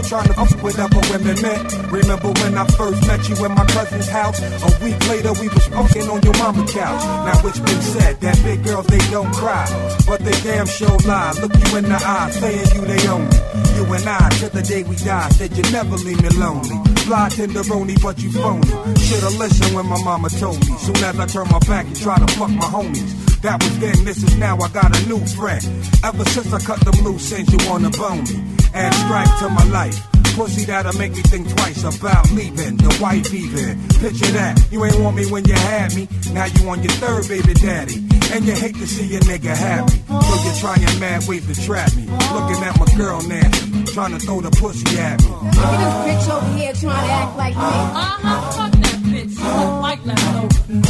Trying 0.09 0.25
to 0.25 0.41
up 0.41 0.63
with 0.63 0.79
other 0.79 1.01
women, 1.13 1.37
man. 1.39 1.61
Remember 1.93 2.33
when 2.41 2.57
I 2.57 2.65
first 2.73 3.05
met 3.05 3.29
you 3.29 3.45
in 3.45 3.53
my 3.53 3.65
cousin's 3.67 4.09
house? 4.09 4.41
A 4.41 4.83
week 4.83 4.97
later, 5.07 5.33
we 5.33 5.47
was 5.49 5.63
smoking 5.65 6.09
on 6.09 6.19
your 6.23 6.33
mama 6.33 6.65
couch. 6.65 7.03
Now 7.29 7.47
it's 7.47 7.59
been 7.59 7.81
said 7.93 8.19
that 8.21 8.41
big 8.43 8.63
girls 8.63 8.87
they 8.87 8.97
don't 9.13 9.31
cry, 9.31 9.69
but 10.07 10.19
they 10.25 10.33
damn 10.41 10.65
sure 10.65 10.97
lie. 11.05 11.33
Look 11.39 11.53
you 11.53 11.77
in 11.77 11.85
the 11.85 12.01
eye, 12.01 12.31
saying 12.31 12.73
you 12.73 12.81
they 12.89 13.07
own 13.07 13.29
me. 13.29 13.37
You 13.77 13.85
and 13.93 14.09
I, 14.09 14.29
till 14.39 14.49
the 14.49 14.63
day 14.63 14.81
we 14.81 14.95
die, 14.95 15.29
said 15.29 15.55
you 15.55 15.63
never 15.71 15.95
leave 15.97 16.21
me 16.23 16.29
lonely. 16.29 16.75
Fly 17.05 17.29
tenderoni, 17.29 18.01
but 18.01 18.17
you 18.17 18.31
phony. 18.31 18.65
Should've 18.97 19.37
listened 19.37 19.75
when 19.75 19.85
my 19.85 20.01
mama 20.03 20.29
told 20.29 20.57
me. 20.67 20.73
Soon 20.77 20.97
as 21.05 21.19
I 21.19 21.27
turn 21.27 21.47
my 21.49 21.59
back 21.69 21.85
and 21.85 21.95
try 21.95 22.17
to 22.17 22.27
fuck 22.33 22.49
my 22.49 22.65
homies. 22.65 23.13
That 23.41 23.61
was 23.61 23.77
then, 23.77 24.03
this 24.05 24.23
is 24.23 24.35
now, 24.37 24.57
I 24.57 24.69
got 24.69 24.89
a 24.89 25.05
new 25.07 25.19
friend. 25.37 25.63
Ever 26.03 26.25
since 26.25 26.51
I 26.51 26.59
cut 26.59 26.79
them 26.81 26.97
loose 27.05 27.31
ends, 27.31 27.53
you 27.53 27.69
wanna 27.69 27.91
bone 27.91 28.23
me. 28.23 28.58
Add 28.73 28.93
stripe 28.93 29.39
to 29.39 29.49
my 29.49 29.63
life. 29.69 29.97
Pussy 30.35 30.63
that'll 30.65 30.93
make 30.97 31.11
me 31.11 31.21
think 31.23 31.49
twice 31.49 31.83
about 31.83 32.31
leaving, 32.31 32.77
the 32.77 32.97
wife 33.01 33.33
even. 33.33 33.81
Picture 33.99 34.31
that, 34.33 34.61
you 34.71 34.85
ain't 34.85 34.99
want 34.99 35.17
me 35.17 35.25
when 35.29 35.43
you 35.45 35.53
had 35.53 35.93
me. 35.95 36.07
Now 36.31 36.45
you 36.45 36.69
on 36.69 36.81
your 36.81 36.93
third 36.93 37.27
baby 37.27 37.53
daddy. 37.55 37.95
And 38.31 38.45
you 38.45 38.53
hate 38.53 38.75
to 38.75 38.87
see 38.87 39.15
a 39.15 39.19
nigga 39.21 39.55
happy. 39.55 39.99
So 40.07 40.35
you're 40.45 40.53
trying 40.61 40.99
mad 40.99 41.27
ways 41.27 41.45
to 41.47 41.65
trap 41.65 41.95
me. 41.95 42.05
Looking 42.05 42.63
at 42.63 42.77
my 42.79 42.85
girl 42.95 43.21
nasty, 43.27 43.83
trying 43.91 44.11
to 44.17 44.19
throw 44.19 44.39
the 44.41 44.51
pussy 44.51 44.99
at 44.99 45.21
me. 45.23 45.29
Look 45.29 45.55
at 45.55 46.05
this 46.05 46.27
bitch 46.27 46.35
over 46.35 46.57
here 46.57 46.73
trying 46.73 47.07
to 47.07 47.13
act 47.13 47.37
like 47.37 47.55
me. 47.55 47.61
Uh-huh, 47.63 48.51
fuck 48.51 48.71
that 48.71 48.99
bitch. 49.09 49.35
She 49.35 49.43
look 49.43 49.81
like 49.81 50.05
leftover. 50.05 50.88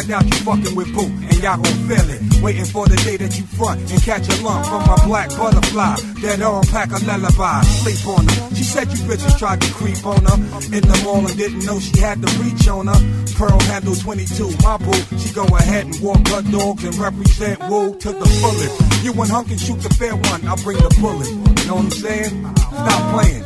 Find 0.00 0.12
out 0.12 0.24
you 0.24 0.44
fucking 0.44 0.74
with 0.74 0.92
Boo, 0.94 1.04
and 1.04 1.36
y'all 1.42 1.56
gon' 1.56 1.88
feel 1.88 2.10
it. 2.10 2.42
Waiting 2.42 2.64
for 2.64 2.86
the 2.86 2.96
day 2.96 3.16
that 3.16 3.36
you 3.38 3.44
front 3.44 3.80
and 3.90 4.02
catch 4.02 4.26
a 4.28 4.42
lump 4.42 4.66
from 4.66 4.86
my 4.86 4.96
black 5.06 5.28
butterfly. 5.30 5.96
That 6.22 6.40
arm 6.40 6.64
pack 6.66 6.90
a 6.90 7.04
lullaby, 7.04 7.60
sleep 7.62 8.06
on 8.06 8.26
her. 8.26 8.54
She 8.54 8.64
said 8.64 8.88
you 8.88 8.98
bitches 9.04 9.38
tried 9.38 9.60
to 9.60 9.72
creep 9.72 10.04
on 10.06 10.24
her 10.24 10.36
in 10.72 10.82
the 10.82 11.00
mall 11.04 11.26
and 11.26 11.36
didn't 11.36 11.64
know 11.66 11.78
she 11.78 11.98
had 12.00 12.22
the 12.22 12.28
reach 12.40 12.68
on 12.68 12.86
her. 12.86 13.00
Pearl 13.36 13.60
handle 13.68 13.94
22, 13.94 14.50
my 14.62 14.76
boo. 14.78 15.18
She 15.18 15.32
go 15.34 15.44
ahead 15.44 15.86
and 15.86 16.00
walk 16.00 16.26
her 16.28 16.42
dogs 16.50 16.84
and 16.84 16.96
represent 16.96 17.60
woo 17.68 17.96
to 17.98 18.12
the 18.12 18.26
fullest. 18.40 19.04
You 19.04 19.12
and 19.12 19.30
Hunk 19.30 19.48
can 19.48 19.58
shoot 19.58 19.80
the 19.80 19.92
fair 19.94 20.16
one, 20.16 20.46
I'll 20.46 20.56
bring 20.56 20.78
the 20.78 20.94
bullet. 21.00 21.28
You 21.28 21.66
know 21.68 21.76
what 21.76 21.84
I'm 21.84 21.90
saying? 21.90 22.54
Stop 22.56 23.02
playing. 23.14 23.44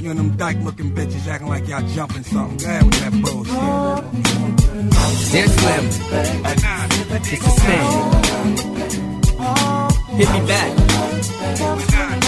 You 0.00 0.10
and 0.10 0.18
them 0.18 0.36
dyke 0.36 0.58
looking 0.60 0.94
bitches 0.94 1.26
acting 1.26 1.48
like 1.48 1.66
y'all 1.66 1.86
jumping 1.94 2.24
something. 2.24 2.58
Go 2.58 2.86
with 2.86 3.00
that 3.00 3.12
bullshit. 3.22 4.63
Dear 4.74 5.46
Slim, 5.46 5.86
it's 5.86 7.30
a 7.30 7.50
stand. 7.50 7.90
Hit 10.16 10.28
me 10.32 10.40
back. 10.48 10.72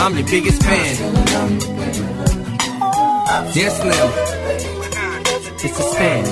I'm 0.01 0.17
your 0.17 0.29
biggest 0.29 0.63
fan. 0.63 0.97
Dear 3.53 3.71
Slim, 3.71 4.11
it's 5.65 5.79
a 5.79 5.83
stand. 5.83 6.27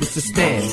It's 0.00 0.16
a 0.16 0.20
stand. 0.22 0.64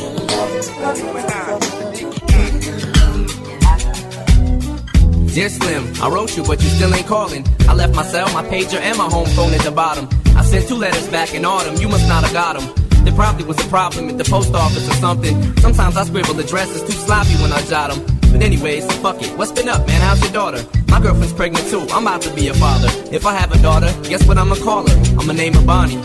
Dear 5.35 5.49
Slim, 5.49 5.93
I 6.01 6.07
wrote 6.07 6.37
you, 6.37 6.43
but 6.43 6.63
you 6.63 6.69
still 6.69 6.95
ain't 6.95 7.05
calling. 7.05 7.45
I 7.67 7.73
left 7.73 7.95
my 7.95 8.03
cell, 8.03 8.31
my 8.31 8.43
pager, 8.43 8.79
and 8.79 8.97
my 8.97 9.09
home 9.09 9.27
phone 9.27 9.53
at 9.53 9.59
the 9.59 9.71
bottom. 9.71 10.07
I 10.37 10.41
sent 10.43 10.69
two 10.69 10.75
letters 10.75 11.09
back 11.09 11.33
in 11.33 11.43
autumn, 11.43 11.75
you 11.81 11.89
must 11.89 12.07
not 12.07 12.23
have 12.23 12.31
got 12.31 12.57
them. 12.57 12.80
Probably 13.15 13.45
was 13.45 13.59
a 13.63 13.69
problem 13.69 14.09
at 14.09 14.17
the 14.17 14.23
post 14.23 14.53
office 14.53 14.87
or 14.89 14.93
something. 14.93 15.57
Sometimes 15.57 15.95
I 15.97 16.03
scribble 16.05 16.39
addresses 16.39 16.81
too 16.81 16.91
sloppy 16.91 17.35
when 17.41 17.51
I 17.51 17.61
jot 17.63 17.91
them. 17.91 18.03
But 18.31 18.41
anyways, 18.41 18.85
fuck 18.97 19.21
it. 19.21 19.37
What's 19.37 19.51
been 19.51 19.69
up, 19.69 19.85
man? 19.87 20.01
How's 20.01 20.21
your 20.23 20.31
daughter? 20.31 20.65
My 20.87 20.99
girlfriend's 20.99 21.33
pregnant 21.33 21.67
too. 21.67 21.85
I'm 21.91 22.07
about 22.07 22.21
to 22.23 22.33
be 22.33 22.47
a 22.47 22.53
father. 22.53 22.87
If 23.11 23.25
I 23.25 23.33
have 23.33 23.51
a 23.51 23.61
daughter, 23.61 23.91
guess 24.09 24.25
what 24.27 24.37
I'ma 24.37 24.55
call 24.55 24.87
her? 24.89 24.97
I'ma 25.19 25.33
name 25.33 25.53
her 25.53 25.65
Bonnie. 25.65 25.97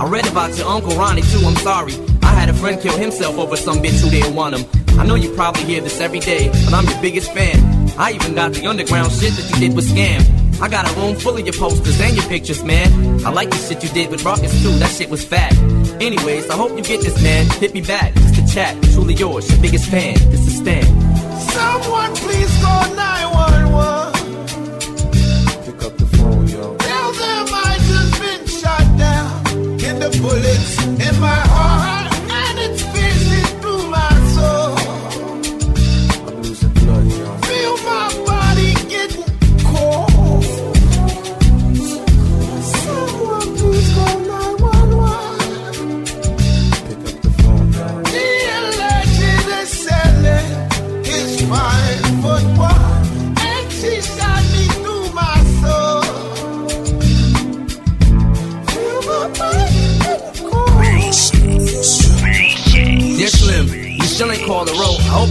I 0.00 0.06
read 0.06 0.26
about 0.26 0.56
your 0.56 0.68
uncle 0.68 0.96
Ronnie 0.96 1.22
too. 1.22 1.40
I'm 1.44 1.56
sorry. 1.56 1.92
I 2.22 2.32
had 2.32 2.48
a 2.48 2.54
friend 2.54 2.80
kill 2.80 2.96
himself 2.96 3.38
over 3.38 3.56
some 3.56 3.78
bitch 3.78 4.00
who 4.02 4.10
didn't 4.10 4.34
want 4.34 4.56
him. 4.56 4.98
I 4.98 5.06
know 5.06 5.14
you 5.14 5.32
probably 5.34 5.64
hear 5.64 5.80
this 5.80 6.00
every 6.00 6.20
day, 6.20 6.48
but 6.64 6.74
I'm 6.74 6.86
your 6.86 7.00
biggest 7.00 7.32
fan. 7.32 7.56
I 7.98 8.12
even 8.12 8.34
got 8.34 8.52
the 8.52 8.66
underground 8.66 9.12
shit 9.12 9.32
that 9.34 9.50
you 9.50 9.68
did 9.68 9.76
with 9.76 9.88
Skam. 9.88 10.60
I 10.60 10.68
got 10.68 10.90
a 10.90 11.00
room 11.00 11.14
full 11.16 11.36
of 11.36 11.44
your 11.44 11.54
posters 11.54 12.00
and 12.00 12.16
your 12.16 12.26
pictures, 12.26 12.64
man. 12.64 13.24
I 13.24 13.30
like 13.30 13.50
the 13.50 13.56
shit 13.56 13.82
you 13.82 13.88
did 13.90 14.10
with 14.10 14.22
Rawkus 14.22 14.62
too. 14.62 14.72
That 14.78 14.90
shit 14.90 15.08
was 15.08 15.24
fat. 15.24 15.52
Anyways, 16.00 16.48
I 16.48 16.56
hope 16.56 16.70
you 16.76 16.84
get 16.84 17.00
this, 17.00 17.20
man. 17.22 17.46
Hit 17.58 17.74
me 17.74 17.80
back, 17.80 18.14
just 18.14 18.34
to 18.36 18.46
chat. 18.46 18.80
Truly 18.92 19.14
yours, 19.14 19.50
your 19.50 19.60
biggest 19.60 19.90
fan. 19.90 20.14
This 20.30 20.46
is 20.46 20.58
Stan. 20.58 20.84
Someone 21.50 22.14
please 22.14 22.62
call 22.62 22.94
911. 22.94 23.57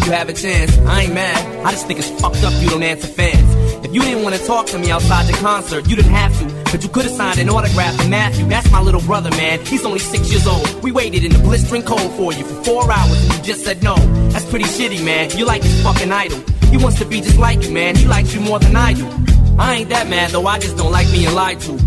You 0.07 0.13
have 0.13 0.29
a 0.29 0.33
chance. 0.33 0.75
I 0.79 1.03
ain't 1.03 1.13
mad. 1.13 1.65
I 1.65 1.71
just 1.71 1.85
think 1.85 1.99
it's 1.99 2.09
fucked 2.21 2.41
up 2.43 2.53
you 2.61 2.69
don't 2.69 2.81
answer 2.81 3.07
fans. 3.07 3.85
If 3.85 3.93
you 3.93 4.01
didn't 4.01 4.23
want 4.23 4.35
to 4.35 4.45
talk 4.45 4.65
to 4.67 4.79
me 4.79 4.89
outside 4.89 5.27
the 5.27 5.33
concert, 5.33 5.89
you 5.89 5.97
didn't 5.97 6.11
have 6.11 6.33
to. 6.39 6.71
But 6.71 6.81
you 6.81 6.89
could 6.89 7.03
have 7.03 7.13
signed 7.13 7.39
an 7.39 7.49
autograph 7.49 8.01
for 8.01 8.07
Matthew. 8.07 8.45
That's 8.47 8.71
my 8.71 8.81
little 8.81 9.01
brother, 9.01 9.29
man. 9.31 9.59
He's 9.65 9.85
only 9.85 9.99
six 9.99 10.31
years 10.31 10.47
old. 10.47 10.81
We 10.81 10.93
waited 10.93 11.25
in 11.25 11.33
the 11.33 11.39
blistering 11.39 11.83
cold 11.83 12.11
for 12.13 12.31
you 12.31 12.45
for 12.45 12.63
four 12.63 12.91
hours 12.91 13.21
and 13.21 13.33
you 13.33 13.43
just 13.43 13.65
said 13.65 13.83
no. 13.83 13.95
That's 14.29 14.45
pretty 14.49 14.65
shitty, 14.65 15.03
man. 15.03 15.29
You 15.37 15.45
like 15.45 15.63
his 15.63 15.83
fucking 15.83 16.11
idol. 16.11 16.41
He 16.71 16.77
wants 16.77 16.99
to 16.99 17.05
be 17.05 17.19
just 17.19 17.37
like 17.37 17.63
you, 17.63 17.71
man. 17.71 17.97
He 17.97 18.05
likes 18.05 18.33
you 18.33 18.39
more 18.39 18.59
than 18.59 18.75
I 18.77 18.93
do. 18.93 19.05
I 19.59 19.75
ain't 19.75 19.89
that 19.89 20.07
mad 20.07 20.31
though, 20.31 20.45
I 20.45 20.59
just 20.59 20.77
don't 20.77 20.91
like 20.91 21.11
being 21.11 21.33
lied 21.33 21.59
to. 21.61 21.86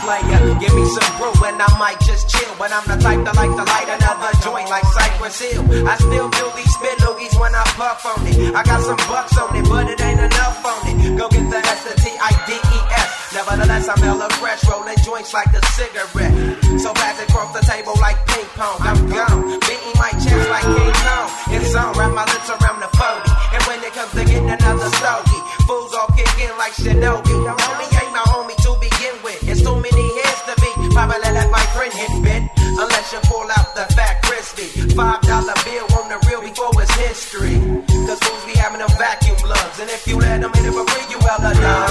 player. 0.04 0.58
Give 0.60 0.74
me 0.74 0.86
some 0.90 1.12
brew 1.22 1.30
and 1.46 1.62
I 1.62 1.70
might 1.78 2.00
just 2.02 2.30
chill. 2.30 2.50
But 2.58 2.72
I'm 2.74 2.86
the 2.88 2.98
type 2.98 3.22
that 3.26 3.36
like 3.36 3.54
to 3.54 3.64
light 3.64 3.90
another 3.94 4.34
joint 4.42 4.70
like 4.70 4.86
Cypress 4.86 5.40
Hill. 5.40 5.62
I 5.88 5.96
still 5.98 6.30
do 6.30 6.46
these 6.58 6.74
spit 6.74 6.98
loogies 7.06 7.40
when 7.40 7.54
I 7.54 7.64
puff 7.78 8.06
on 8.06 8.26
it. 8.26 8.56
I 8.56 8.64
got 8.64 8.82
some 8.82 8.98
bucks 9.06 9.38
on 9.38 9.56
it, 9.56 9.70
but 9.70 9.88
it 9.88 10.02
ain't 10.02 10.20
enough 10.20 10.66
on 10.66 10.82
it. 10.88 11.18
Go 11.18 11.30
get 11.30 11.47
Nevertheless, 13.78 13.94
I'm 13.94 14.02
hella 14.02 14.30
fresh, 14.42 14.62
rolling 14.66 14.98
joints 15.06 15.34
like 15.38 15.54
a 15.54 15.62
cigarette. 15.78 16.34
So 16.82 16.90
fast 16.98 17.22
across 17.22 17.54
the 17.54 17.62
table 17.62 17.94
like 18.02 18.18
ping 18.26 18.50
pong. 18.58 18.82
I'm 18.82 19.06
gone, 19.06 19.60
beating 19.70 19.96
my 20.02 20.10
chest 20.18 20.50
like 20.50 20.66
King 20.66 20.98
Kong. 21.06 21.30
It's 21.54 21.76
on, 21.78 21.94
wrap 21.94 22.10
my 22.10 22.26
lips 22.26 22.50
around 22.50 22.82
the 22.82 22.90
40. 22.98 23.30
And 23.54 23.62
when 23.70 23.78
it 23.86 23.94
comes 23.94 24.10
to 24.18 24.26
getting 24.26 24.50
another 24.50 24.90
stogie, 24.98 25.42
fools 25.70 25.94
all 25.94 26.10
kick 26.18 26.26
in 26.42 26.50
like 26.58 26.74
Shinobi. 26.74 27.38
Homie 27.38 27.90
ain't 28.02 28.14
my 28.18 28.26
homie 28.34 28.58
to 28.66 28.72
begin 28.82 29.14
with. 29.22 29.46
It's 29.46 29.62
too 29.62 29.78
many 29.78 30.06
heads 30.26 30.42
to 30.50 30.54
be. 30.58 30.70
Probably 30.98 31.22
let 31.22 31.50
my 31.54 31.62
friend 31.78 31.94
hit 31.94 32.10
bit. 32.26 32.42
Unless 32.82 33.14
you 33.14 33.22
pull 33.30 33.46
out 33.46 33.78
the 33.78 33.86
fat 33.94 34.26
crispy. 34.26 34.66
Five 34.98 35.22
dollar 35.22 35.54
bill 35.62 35.86
on 36.02 36.10
the 36.10 36.18
real 36.26 36.42
before 36.42 36.74
it's 36.82 36.90
history. 36.98 37.62
Cause 38.10 38.18
fools 38.26 38.44
be 38.50 38.58
having 38.58 38.82
them 38.82 38.90
vacuum 38.98 39.38
lugs. 39.46 39.78
And 39.78 39.90
if 39.94 40.08
you 40.08 40.18
let 40.18 40.42
them 40.42 40.50
in 40.58 40.66
it 40.66 40.74
for 40.74 40.86
free, 40.90 41.14
you 41.14 41.18
dumb, 41.28 41.62
dumb. 41.62 41.87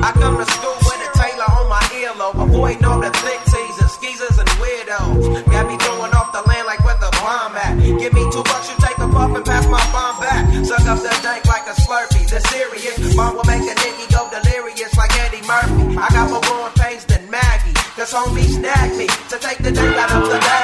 I 0.00 0.10
come 0.16 0.38
to 0.40 0.46
school 0.46 0.76
with 0.88 1.04
a 1.04 1.10
Taylor 1.18 1.48
on 1.58 1.68
my 1.68 1.82
earlobe. 1.92 2.38
Avoiding 2.40 2.84
all 2.84 3.00
the 3.00 3.10
thick 3.20 3.40
teasers, 3.44 3.92
skeezers, 3.92 4.38
and 4.38 4.48
weirdos. 4.56 5.44
Got 5.52 5.68
me 5.68 5.76
throwing 5.76 6.14
off 6.16 6.32
the 6.32 6.42
land 6.48 6.66
like 6.66 6.80
where 6.84 6.96
the 6.96 7.10
bomb 7.20 7.56
at. 7.56 7.76
Give 8.00 8.12
me 8.12 8.24
two 8.32 8.42
bucks, 8.48 8.70
you 8.70 8.76
take 8.80 8.96
a 8.98 9.08
puff 9.08 9.36
and 9.36 9.44
pass 9.44 9.68
my 9.68 9.82
bomb 9.92 10.16
back. 10.20 10.48
Suck 10.64 10.86
up 10.88 10.98
the 11.04 11.12
dank 11.20 11.44
like 11.44 11.66
a 11.68 11.76
slurpee. 11.84 12.24
The 12.30 12.40
serious 12.48 13.14
bomb 13.14 13.36
will 13.36 13.44
make 13.44 13.66
a 13.68 13.74
nigga 13.76 14.06
go 14.14 14.30
delirious 14.32 14.96
like 14.96 15.12
Eddie 15.20 15.44
Murphy. 15.44 15.98
I 15.98 16.08
got 16.14 16.30
more 16.30 16.40
growing 16.40 16.72
pains 16.78 17.04
than 17.04 17.28
Maggie. 17.28 17.74
Cause 17.96 18.12
homie 18.12 18.48
snagged 18.48 18.96
me 18.96 19.06
to 19.28 19.36
take 19.38 19.58
the 19.58 19.72
dank 19.72 19.96
out 19.96 20.12
of 20.16 20.28
the 20.30 20.38
bag. 20.38 20.61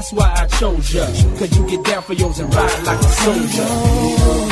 That's 0.00 0.14
why 0.14 0.32
I 0.34 0.46
chose 0.46 0.94
ya. 0.94 1.04
Cause 1.36 1.54
you 1.58 1.66
get 1.68 1.84
down 1.84 2.02
for 2.02 2.14
yours 2.14 2.38
and 2.38 2.54
ride 2.54 2.84
like 2.84 3.00
a 3.00 3.02
soldier. 3.02 4.49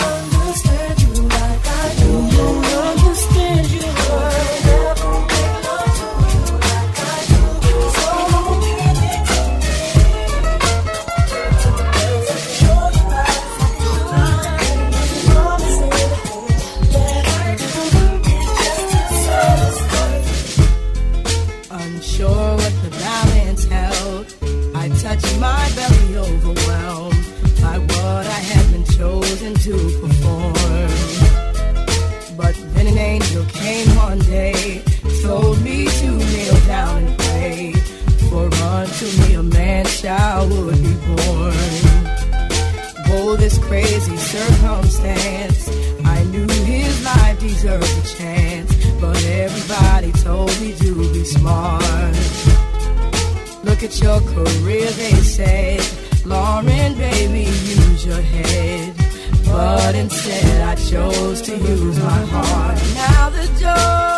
But 59.88 59.94
instead, 59.94 60.60
I 60.68 60.74
chose 60.74 61.40
to 61.40 61.56
use 61.56 61.98
my 61.98 62.20
heart. 62.26 62.76
Now 62.94 63.30
the 63.30 63.46
joy 63.58 64.17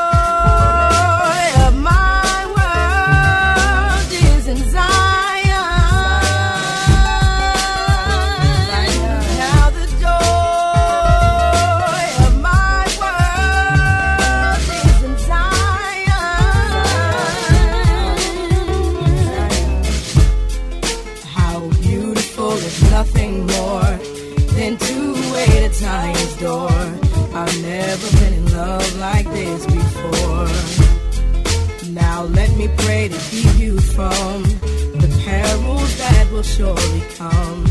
will 36.40 36.44
surely 36.44 37.00
come. 37.16 37.69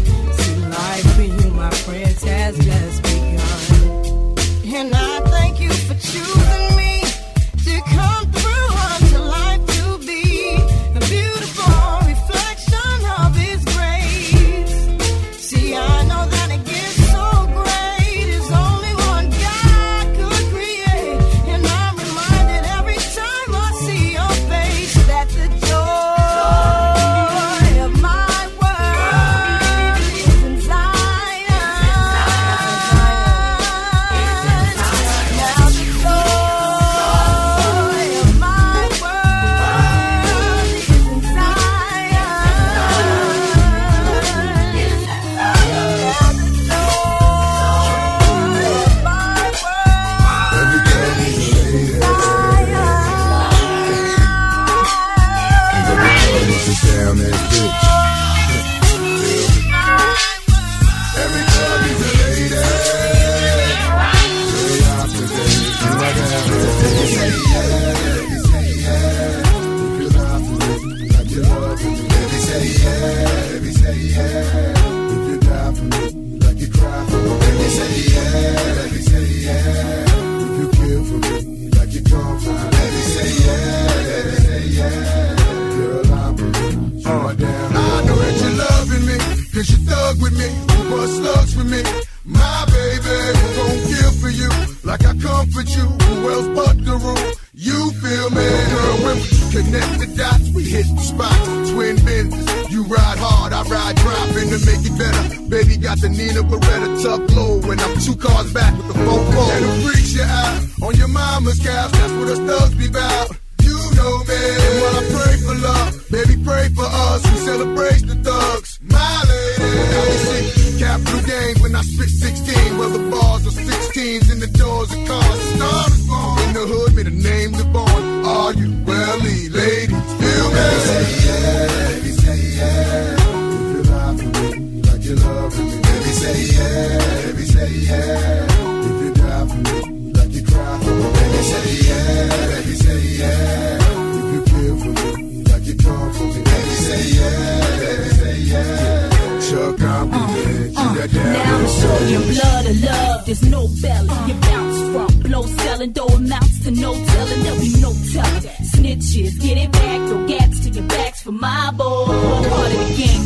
For 161.30 161.38
my 161.38 161.72
boy. 161.72 162.06
Part 162.50 162.72
of 162.72 162.80
the 162.88 162.94
game 162.98 163.20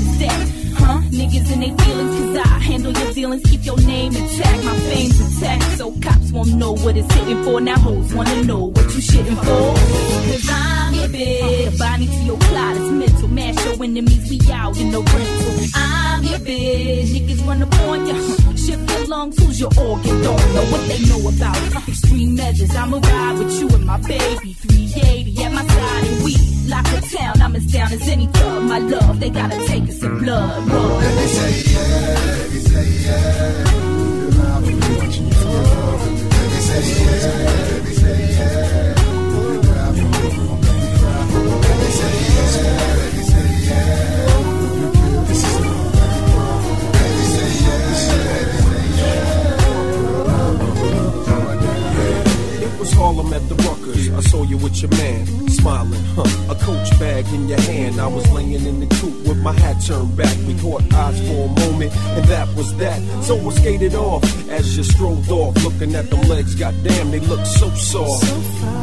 huh? 0.75 0.99
Niggas 1.09 1.51
in 1.53 1.59
their 1.61 1.75
feelings, 1.85 2.13
cause 2.19 2.37
I 2.37 2.59
handle 2.59 2.91
your 2.91 3.13
dealings, 3.13 3.43
keep 3.49 3.65
your 3.65 3.79
name 3.81 4.15
intact, 4.15 4.63
my 4.63 4.77
fame's 4.89 5.19
intact. 5.19 5.63
So 5.77 5.91
cops 6.01 6.31
won't 6.31 6.53
know 6.53 6.73
what 6.73 6.97
it's 6.97 7.11
hitting 7.13 7.43
for. 7.43 7.61
Now 7.61 7.77
hoes 7.77 8.13
wanna 8.13 8.43
know 8.43 8.65
what 8.75 8.85
you 8.93 9.01
shitting 9.09 9.37
for. 9.47 9.67
Cause 10.29 10.49
I'm 10.51 10.93
your 10.93 11.07
bitch. 11.07 11.71
The 11.71 11.77
body 11.77 12.07
to 12.07 12.19
your 12.29 12.37
clot 12.37 12.75
is 12.77 12.91
mental. 12.91 13.27
Mash 13.29 13.65
your 13.65 13.83
enemies, 13.83 14.29
we 14.29 14.39
out 14.51 14.77
in 14.77 14.91
the 14.91 15.01
rental. 15.01 15.53
I'm 15.75 16.23
your 16.23 16.39
bitch. 16.39 17.07
Niggas 17.15 17.47
run 17.47 17.63
up 17.63 17.79
on 17.81 18.07
ya. 18.07 18.15
Shift 18.55 18.91
your 18.91 19.05
lungs, 19.07 19.37
who's 19.39 19.59
your 19.59 19.71
organ? 19.77 20.21
Don't 20.21 20.53
know 20.55 20.65
what 20.71 20.83
they 20.89 20.99
know 21.09 21.21
about 21.29 21.87
extreme 21.87 22.35
measures. 22.35 22.75
I'ma 22.75 22.97
ride 22.97 23.37
with 23.39 23.59
you 23.59 23.67
and 23.69 23.85
my 23.85 23.97
baby. 23.97 24.53
380 24.53 25.43
at 25.43 25.51
my 25.53 25.65
side 25.65 26.03
and 26.07 26.23
we 26.23 26.42
lock 26.73 26.85
the 26.95 27.01
town. 27.17 27.35
I'm 27.41 27.55
as 27.55 27.65
down 27.65 27.91
as 27.93 28.07
any 28.07 28.27
thug. 28.27 28.63
My 28.63 28.79
love, 28.79 29.19
they 29.19 29.29
gotta 29.29 29.59
take 29.67 29.83
us 29.91 30.01
in 30.03 30.17
blood. 30.19 30.67
Let 30.67 31.13
me 31.19 31.25
say 31.37 31.51
yeah, 31.71 32.27
let 32.27 32.51
me 32.51 32.59
say 32.71 32.87
yeah. 33.05 33.83
Let 34.47 34.61
me 36.51 36.59
say 36.67 36.83
yeah, 36.89 37.23
let 37.69 37.81
me 37.85 37.93
say 38.01 38.17
yeah. 38.37 38.93
Let 41.65 41.77
me 41.81 41.89
say 41.99 42.13
yeah, 42.29 42.92
was 52.83 52.93
Harlem 52.93 53.31
at 53.31 53.47
the 53.47 53.55
Ruckers. 53.55 54.13
I 54.13 54.19
saw 54.19 54.43
you 54.43 54.57
with 54.57 54.81
your 54.81 54.91
man, 54.91 55.25
smiling, 55.47 56.03
huh? 56.17 56.53
A 56.53 56.55
coach 56.55 56.89
bag 56.99 57.25
in 57.27 57.47
your 57.47 57.61
hand. 57.61 58.01
I 58.01 58.07
was 58.07 58.29
laying 58.31 58.65
in 58.65 58.81
the 58.81 58.87
coop 58.97 59.25
with 59.25 59.37
my 59.37 59.53
hat 59.53 59.81
turned 59.81 60.17
back. 60.17 60.35
We 60.45 60.53
caught 60.59 60.83
eyes 60.93 61.17
for 61.25 61.45
a 61.45 61.51
moment, 61.63 61.95
and 61.95 62.25
that 62.25 62.47
was 62.57 62.75
that. 62.77 62.99
So 63.23 63.37
I 63.37 63.53
skated 63.53 63.95
off 63.95 64.23
as 64.49 64.75
you 64.75 64.83
strolled 64.83 65.29
off, 65.29 65.55
looking 65.63 65.95
at 65.95 66.09
them 66.09 66.21
legs. 66.27 66.55
Goddamn, 66.55 67.11
they 67.11 67.21
look 67.21 67.45
so 67.45 67.69
soft. 67.69 68.82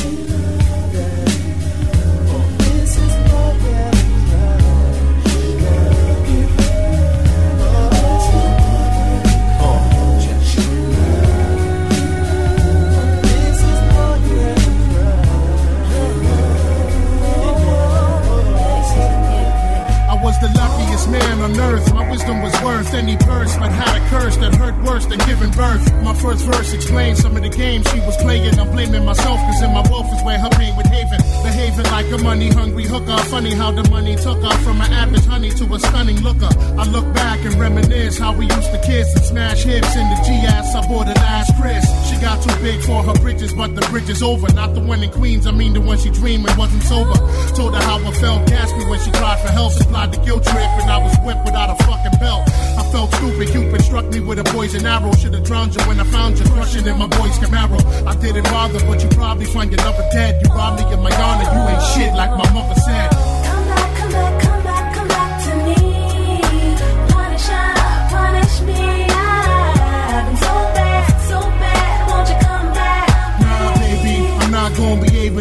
Wisest 21.01 21.11
man 21.11 21.41
on 21.41 21.59
earth. 21.59 21.93
My 21.93 22.09
wisdom 22.09 22.41
was 22.41 22.53
worth 22.61 22.93
any 22.93 23.17
purse, 23.17 23.55
but 23.57 23.71
had 23.71 24.01
a 24.01 24.09
curse 24.09 24.37
that 24.37 24.53
hurt 24.53 24.75
worse 24.83 25.05
than 25.05 25.19
giving 25.19 25.51
birth. 25.51 25.81
My 26.03 26.13
first 26.13 26.45
verse 26.45 26.73
explains 26.73 27.21
some 27.21 27.35
of 27.35 27.41
the 27.41 27.49
games 27.49 27.87
she 27.89 27.99
was 28.01 28.17
playing. 28.17 28.59
I'm 28.59 28.71
blaming 28.71 29.05
myself, 29.05 29.39
cause 29.39 29.61
in 29.61 29.73
my 29.73 29.81
wealth 29.89 30.13
is 30.13 30.23
where 30.23 30.37
her 30.37 30.49
pain 30.49 30.75
would 30.75 30.87
haven. 30.87 31.19
Behaving 31.43 31.85
like 31.91 32.11
a 32.11 32.17
money 32.17 32.49
hungry 32.49 32.85
hooker. 32.85 33.17
Funny 33.29 33.53
how 33.53 33.71
the 33.71 33.87
money 33.89 34.15
took 34.15 34.41
her 34.41 34.57
from 34.63 34.81
an 34.81 34.93
average 34.93 35.25
honey 35.25 35.49
to 35.51 35.65
a 35.73 35.79
stunning 35.79 36.21
looker. 36.21 36.49
I 36.77 36.85
look 36.85 37.11
back 37.13 37.39
and 37.45 37.55
reminisce 37.55 38.17
how 38.17 38.33
we 38.33 38.45
used 38.45 38.71
to 38.71 38.81
kiss 38.85 39.13
and 39.15 39.25
smash 39.25 39.63
hips 39.63 39.95
in 39.95 40.09
the 40.09 40.21
G-ass 40.25 40.75
I 40.75 40.87
bought 40.87 41.07
her 41.07 41.13
last 41.13 41.53
Chris. 41.59 41.83
She 42.09 42.15
got 42.21 42.41
too 42.43 42.55
big 42.61 42.81
for 42.81 43.03
her 43.03 43.13
bridges, 43.21 43.53
but 43.53 43.75
the 43.75 43.81
bridge 43.89 44.09
is 44.09 44.21
over. 44.21 44.51
Not 44.53 44.73
the 44.73 44.81
one 44.81 45.03
in 45.03 45.11
Queens, 45.11 45.47
I 45.47 45.51
mean 45.51 45.73
the 45.73 45.81
one 45.81 45.97
she 45.97 46.09
dreamed 46.09 46.47
and 46.47 46.57
wasn't 46.57 46.83
sober. 46.83 47.17
Told 47.55 47.75
her 47.75 47.81
how 47.81 47.97
I 47.97 48.11
felt, 48.11 48.47
gasped 48.47 48.77
me 48.77 48.85
when 48.85 48.99
she 48.99 49.11
cried 49.11 49.39
for 49.39 49.51
help. 49.51 49.73
Supplied 49.73 50.13
the 50.13 50.17
guilt 50.25 50.43
trip 50.43 50.71
and 50.81 50.89
I 50.91 50.97
was 50.97 51.15
whipped 51.25 51.45
without 51.45 51.69
a 51.69 51.83
fucking 51.83 52.19
belt. 52.19 52.47
I 52.77 52.83
felt 52.91 53.13
stupid, 53.15 53.49
Cupid 53.49 53.81
struck 53.81 54.05
me 54.05 54.19
with 54.19 54.39
a 54.39 54.43
poison 54.45 54.85
arrow. 54.85 55.11
Should've 55.13 55.43
drowned 55.43 55.75
you 55.75 55.81
when 55.83 55.99
I 55.99 56.03
found 56.05 56.39
you, 56.39 56.45
crushing 56.45 56.85
in 56.85 56.97
my 56.97 57.07
boy's 57.07 57.37
Camaro. 57.39 57.79
I 58.05 58.15
didn't 58.15 58.43
bother, 58.45 58.79
but 58.85 59.01
you 59.03 59.09
probably 59.09 59.45
find 59.45 59.71
your 59.71 59.81
lover 59.83 60.07
dead. 60.11 60.41
You 60.43 60.53
robbed 60.53 60.79
me 60.79 60.93
of 60.93 60.99
my 60.99 61.09
honor, 61.31 61.47
you 61.55 61.69
ain't 61.69 61.83
shit 61.83 62.13
like 62.13 62.31
my 62.31 62.49
mother 62.51 62.75
said. 62.75 63.09
Come 63.11 63.67
back, 63.67 63.97
come 63.97 64.11
back, 64.11 64.41
come 64.41 64.50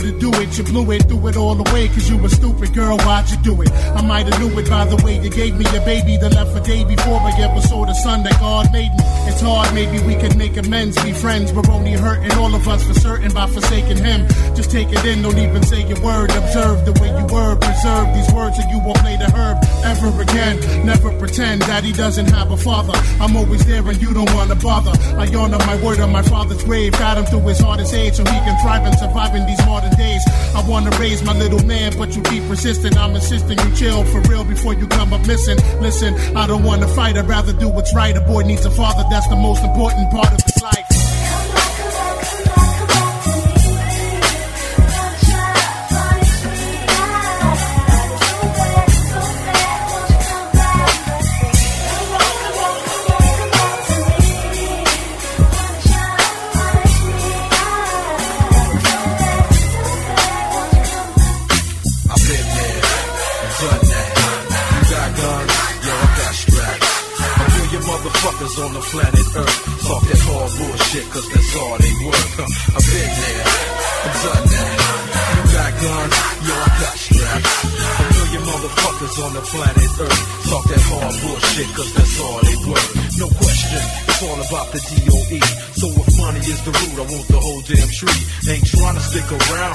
able 0.00 0.12
to 0.12 0.18
do 0.18 0.40
it. 0.40 0.58
You 0.58 0.64
blew 0.64 0.90
it, 0.92 1.08
threw 1.08 1.26
it 1.28 1.36
all 1.36 1.58
away, 1.58 1.88
cause 1.88 2.08
you 2.08 2.16
were 2.16 2.28
stupid, 2.28 2.74
girl. 2.74 2.98
Why'd 2.98 3.30
you 3.30 3.36
do 3.38 3.62
it? 3.62 3.70
I 3.70 4.02
might 4.02 4.26
have 4.26 4.38
knew 4.40 4.58
it 4.58 4.68
by 4.68 4.84
the 4.84 4.96
way 5.04 5.20
you 5.20 5.30
gave 5.30 5.56
me 5.56 5.64
your 5.72 5.84
baby 5.84 6.16
that 6.18 6.34
left 6.34 6.56
a 6.56 6.60
day 6.60 6.84
before 6.84 7.20
I 7.20 7.32
ever 7.40 7.60
saw 7.60 7.84
the 7.84 7.94
sun 7.94 8.22
that 8.24 8.38
God 8.40 8.72
made 8.72 8.90
me. 8.90 9.04
It's 9.28 9.40
hard, 9.40 9.72
maybe 9.74 10.02
we 10.04 10.14
can 10.16 10.36
make 10.36 10.56
amends, 10.56 11.02
be 11.02 11.12
friends. 11.12 11.52
We're 11.52 11.70
only 11.70 11.92
hurting 11.92 12.32
all 12.32 12.54
of 12.54 12.66
us 12.68 12.84
for 12.84 12.94
certain 12.94 13.32
by 13.32 13.46
forsaking 13.46 13.98
him. 13.98 14.26
Just 14.54 14.70
take 14.70 14.88
it 14.90 15.04
in, 15.04 15.22
don't 15.22 15.38
even 15.38 15.62
say 15.62 15.82
a 15.82 16.00
word. 16.00 16.30
Observe 16.30 16.84
the 16.84 16.92
way 17.00 17.08
you 17.08 17.26
were, 17.32 17.56
preserve 17.56 18.12
these 18.14 18.30
words 18.32 18.56
so 18.56 18.62
you 18.70 18.80
won't 18.80 18.98
play 18.98 19.16
the 19.16 19.30
herb 19.36 19.58
ever 19.84 20.10
again. 20.22 20.58
Never 20.84 21.12
pretend 21.18 21.62
that 21.62 21.84
he 21.84 21.92
doesn't 21.92 22.26
have 22.30 22.50
a 22.50 22.56
father. 22.56 22.94
I'm 23.20 23.36
always 23.36 23.64
there 23.66 23.86
and 23.86 24.00
you 24.00 24.12
don't 24.14 24.32
wanna 24.34 24.56
bother. 24.56 24.92
I 25.16 25.26
honor 25.34 25.58
my 25.58 25.76
word 25.82 26.00
on 26.00 26.12
my 26.12 26.22
father's 26.22 26.62
grave. 26.64 26.92
Got 26.92 27.18
him 27.18 27.24
through 27.26 27.46
his 27.48 27.60
hardest 27.60 27.94
age 27.94 28.14
so 28.14 28.24
he 28.24 28.38
can 28.46 28.58
thrive 28.62 28.84
and 28.84 28.98
survive 28.98 29.34
in 29.34 29.46
these 29.46 29.60
modern 29.66 29.89
days. 29.96 30.22
I 30.54 30.64
wanna 30.68 30.90
raise 30.98 31.22
my 31.22 31.32
little 31.32 31.64
man, 31.64 31.96
but 31.96 32.16
you 32.16 32.22
keep 32.22 32.46
persisting. 32.48 32.96
I'm 32.96 33.14
insisting 33.14 33.58
you 33.58 33.74
chill 33.74 34.04
for 34.04 34.20
real 34.22 34.44
before 34.44 34.74
you 34.74 34.86
come 34.86 35.12
up 35.12 35.26
missing. 35.26 35.58
Listen, 35.80 36.14
I 36.36 36.46
don't 36.46 36.64
wanna 36.64 36.88
fight, 36.88 37.16
I'd 37.16 37.28
rather 37.28 37.52
do 37.52 37.68
what's 37.68 37.94
right. 37.94 38.16
A 38.16 38.20
boy 38.20 38.42
needs 38.42 38.64
a 38.66 38.70
father, 38.70 39.04
that's 39.10 39.28
the 39.28 39.36
most 39.36 39.62
important 39.64 40.10
part 40.10 40.32
of 40.32 40.49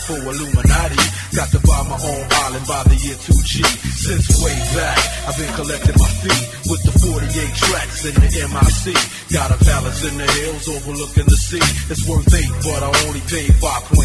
for 0.05 0.21
Illuminati. 0.21 1.01
Got 1.33 1.49
to 1.49 1.59
buy 1.65 1.81
my 1.89 1.97
own 1.97 2.25
island 2.45 2.65
by 2.69 2.81
the 2.85 2.97
year 3.01 3.17
2G. 3.17 3.65
Since 4.05 4.37
way 4.45 4.53
back, 4.77 5.01
I've 5.25 5.37
been 5.37 5.53
collecting 5.57 5.97
my 5.97 6.11
fee 6.21 6.41
with 6.69 6.81
the 6.85 6.93
48 6.93 7.25
tracks 7.57 8.05
in 8.05 8.13
the 8.13 8.29
MIC. 8.29 8.93
Got 9.33 9.49
a 9.49 9.57
palace 9.65 10.05
in 10.05 10.15
the 10.17 10.29
hills 10.29 10.65
overlooking 10.69 11.25
the 11.25 11.39
sea. 11.41 11.65
It's 11.89 12.05
worth 12.05 12.29
eight, 12.37 12.53
but 12.61 12.85
I 12.85 12.89
only 13.09 13.21
paid 13.25 13.49
5.3 13.57 13.65
worldwide. 13.65 13.65
Like 13.65 14.04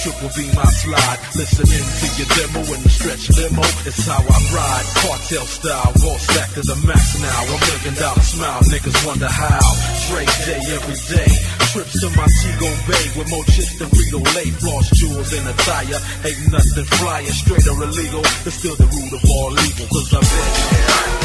triple 0.00 0.32
beam, 0.32 0.56
I 0.56 0.64
slide. 0.72 1.18
Listening 1.36 1.84
to 1.84 2.06
your 2.16 2.28
demo 2.32 2.60
in 2.72 2.80
the 2.80 2.88
stretch 2.88 3.28
limo. 3.36 3.64
It's 3.84 4.08
how 4.08 4.24
I 4.24 4.38
ride. 4.56 4.86
Cartel 5.04 5.44
style, 5.44 5.92
raw 6.00 6.16
stack 6.16 6.48
to 6.56 6.62
the 6.64 6.76
max 6.88 7.20
now. 7.20 7.40
A 7.44 7.56
million 7.60 7.94
dollar 8.00 8.24
smile, 8.24 8.62
niggas 8.72 8.96
wonder 9.04 9.28
how. 9.28 9.68
Dre 10.08 10.24
day 10.48 10.62
every 10.72 10.96
day. 11.04 11.32
Trips 11.72 12.00
to 12.00 12.08
my 12.16 12.24
Montego 12.24 12.70
Bay 12.88 13.06
with 13.16 13.28
more 13.28 13.44
chicks 13.52 13.76
than 13.76 13.88
Frito 13.92 14.20
Lay. 14.34 14.48
Floss 14.56 14.88
jewels 14.96 15.32
in 15.36 15.44
a 15.46 15.54
tire. 15.68 16.00
Ain't 16.24 16.48
nothing 16.48 16.88
flying 16.96 17.34
straight 17.36 17.66
or 17.68 17.82
illegal. 17.84 18.24
It's 18.48 18.56
still 18.56 18.76
the 18.76 18.88
root 18.88 19.12
of 19.12 19.22
all 19.28 19.52
evil. 19.52 19.86
Cause 19.92 20.14
I've 20.16 20.24
been. 20.24 20.48
And. 20.72 21.20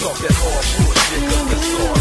Talk 0.00 0.16
that 0.16 0.32
bullshit 0.32 1.28
cause 1.28 1.99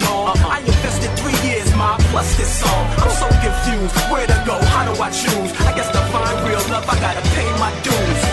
gone. 0.00 0.38
I 0.38 0.58
invested 0.60 1.10
three 1.20 1.38
years, 1.48 1.68
my 1.74 1.96
plus 2.10 2.36
this 2.36 2.60
song. 2.60 2.84
I'm 2.98 3.10
so 3.10 3.28
confused. 3.44 3.94
Where 4.10 4.26
to 4.26 4.38
go? 4.46 4.56
How 4.72 4.84
do 4.84 5.00
I 5.00 5.10
choose? 5.10 5.50
I 5.68 5.74
guess 5.76 5.90
to 5.92 6.02
find 6.12 6.36
real 6.48 6.62
love, 6.70 6.88
I 6.88 6.98
gotta 7.00 7.22
pay 7.34 7.48
my 7.58 7.72
dues. 7.82 8.25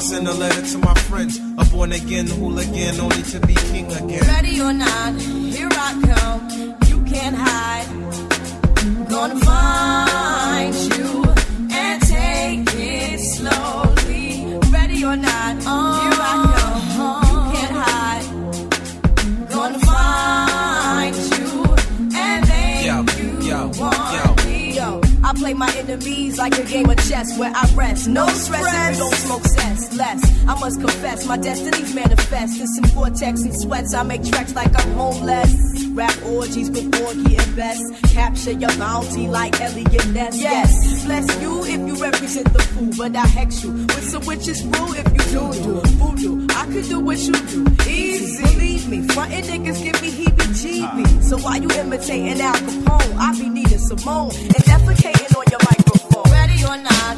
I 0.00 0.02
send 0.02 0.26
a 0.28 0.32
letter 0.32 0.62
to 0.62 0.78
my 0.78 0.94
friends, 0.94 1.38
a 1.58 1.64
born 1.66 1.92
again 1.92 2.26
hooligan, 2.26 3.00
only 3.00 3.22
to 3.22 3.40
be 3.40 3.54
king 3.54 3.84
again. 3.92 4.26
Ready 4.26 4.58
or 4.58 4.72
not. 4.72 5.39
I 25.30 25.32
play 25.32 25.54
my 25.54 25.72
enemies 25.76 26.38
like 26.38 26.58
a 26.58 26.64
game 26.64 26.90
of 26.90 26.96
chess 27.08 27.38
where 27.38 27.52
I 27.54 27.64
rest. 27.76 28.08
No 28.08 28.26
stress 28.30 28.66
if 28.66 28.96
you 28.96 29.04
don't 29.04 29.14
smoke 29.14 29.44
cess. 29.44 29.96
Less, 29.96 30.20
I 30.48 30.58
must 30.58 30.80
confess, 30.80 31.24
my 31.24 31.36
destinies 31.36 31.94
manifest. 31.94 32.60
It's 32.60 32.76
in 32.76 32.84
vortex 32.86 33.42
and 33.42 33.54
sweats. 33.60 33.94
I 33.94 34.02
make 34.02 34.24
tracks 34.24 34.56
like 34.56 34.72
I'm 34.76 34.92
homeless. 34.94 35.86
Rap 35.92 36.16
orgies 36.24 36.68
with 36.68 37.00
orgy 37.00 37.36
and 37.36 37.54
best. 37.54 37.80
Capture 38.12 38.50
your 38.50 38.76
bounty 38.76 39.28
like 39.28 39.60
Eliot 39.60 40.08
Ness. 40.08 40.36
Yes, 40.36 41.04
bless 41.04 41.40
you 41.40 41.64
if 41.64 41.78
you 41.78 41.94
represent 42.02 42.52
the 42.52 42.62
fool, 42.62 42.90
but 42.98 43.14
I 43.14 43.24
hex 43.28 43.62
you 43.62 43.70
with 43.70 44.10
some 44.10 44.26
witches 44.26 44.62
brew 44.62 44.94
if 44.94 45.06
you 45.12 45.30
do 45.30 45.62
do 45.62 45.80
voodoo. 45.94 46.46
I 46.56 46.64
could 46.66 46.88
do 46.88 46.98
what 46.98 47.18
you 47.18 47.34
do 47.34 47.66
easy. 47.88 48.42
Believe 48.42 48.88
me, 48.88 49.06
frontin' 49.08 49.44
niggas 49.44 49.80
give 49.80 50.02
me 50.02 50.10
heebie-jeebies. 50.10 51.22
So 51.22 51.38
why 51.38 51.58
you 51.58 51.70
imitating 51.70 52.40
Al 52.40 52.54
Capone? 52.54 53.16
I 53.16 53.38
be 53.38 53.49
Simone 53.80 54.30
and 54.36 54.62
defecating 54.68 55.36
on 55.36 55.44
your 55.50 55.60
microphone. 55.70 56.30
Ready 56.30 56.62
or 56.64 56.76
not, 56.76 57.16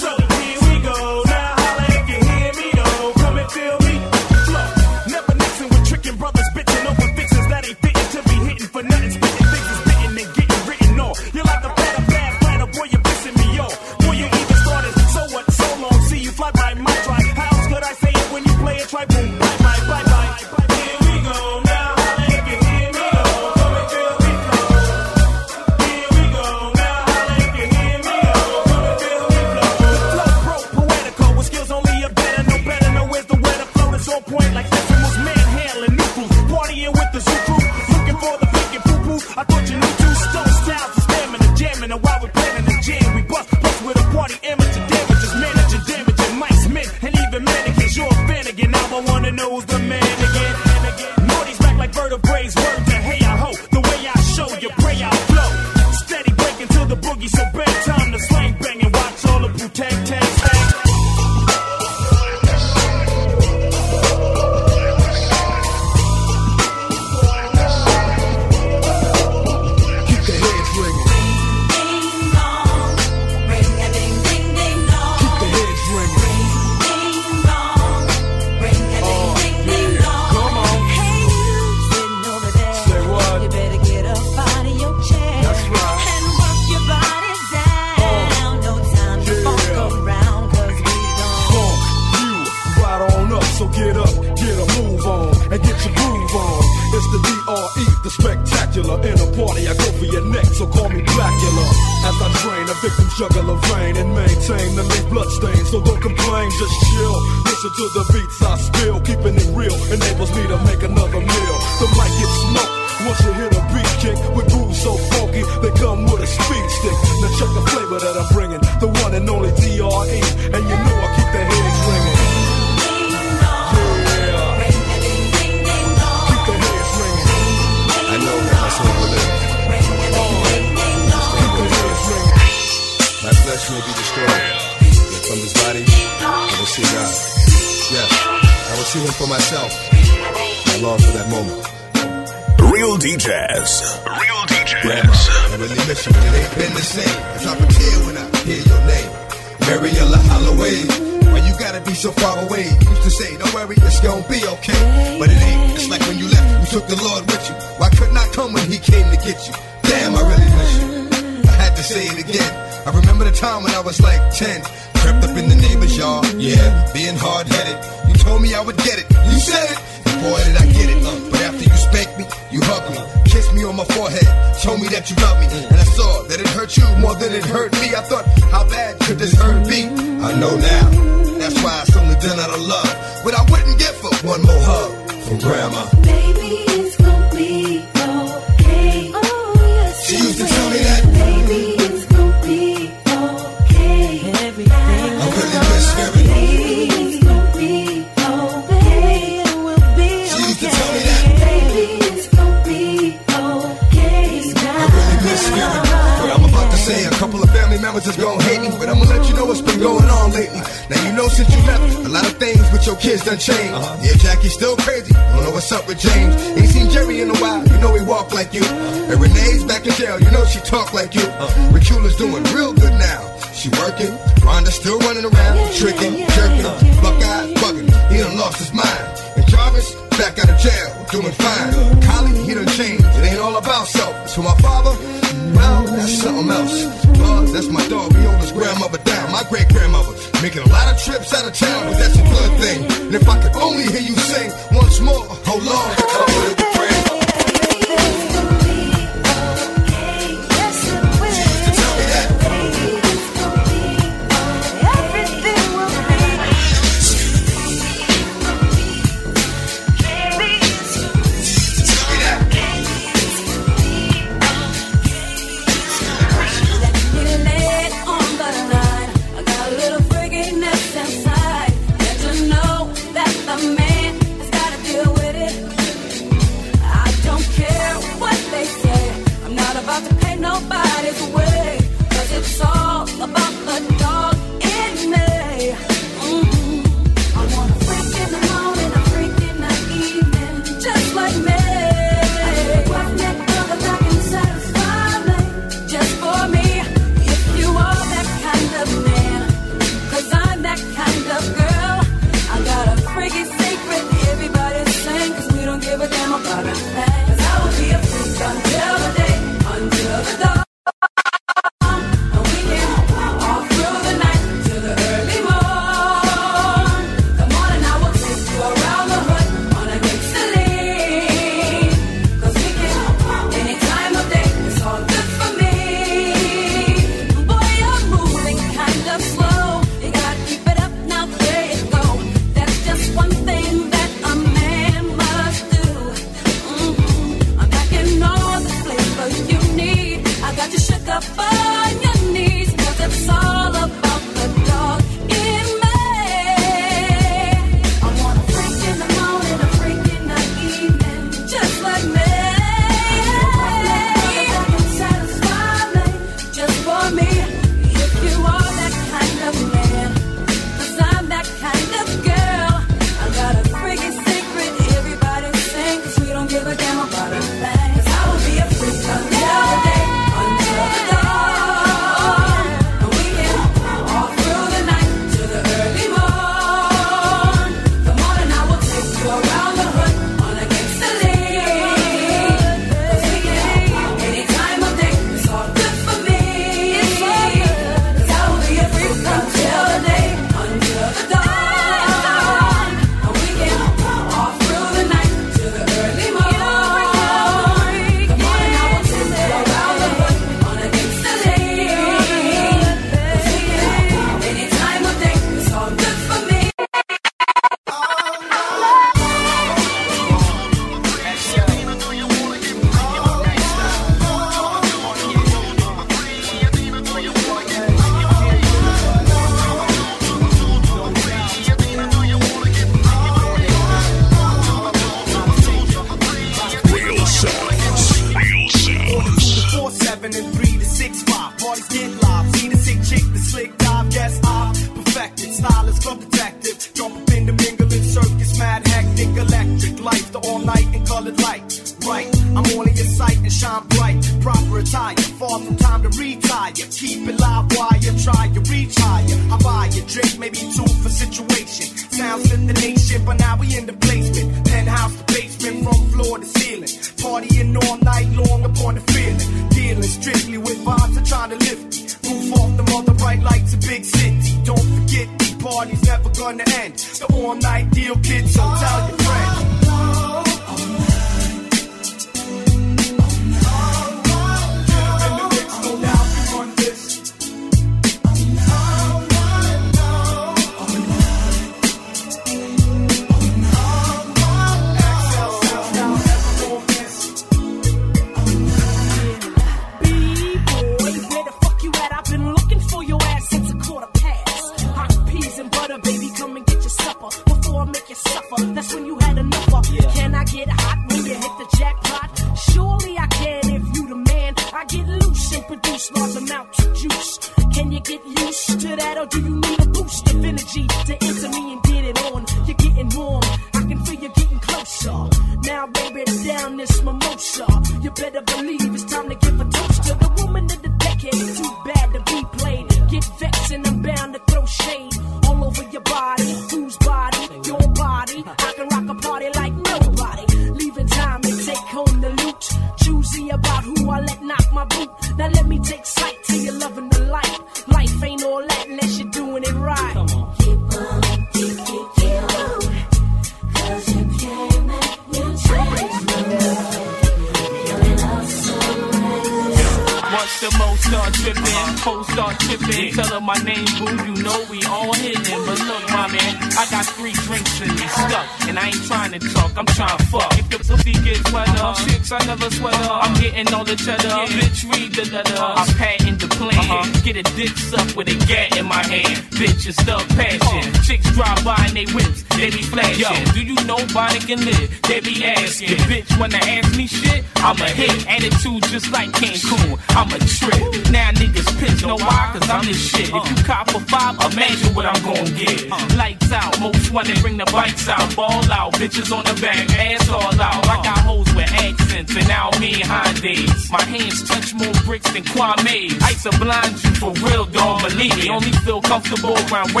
around 599.71 600.00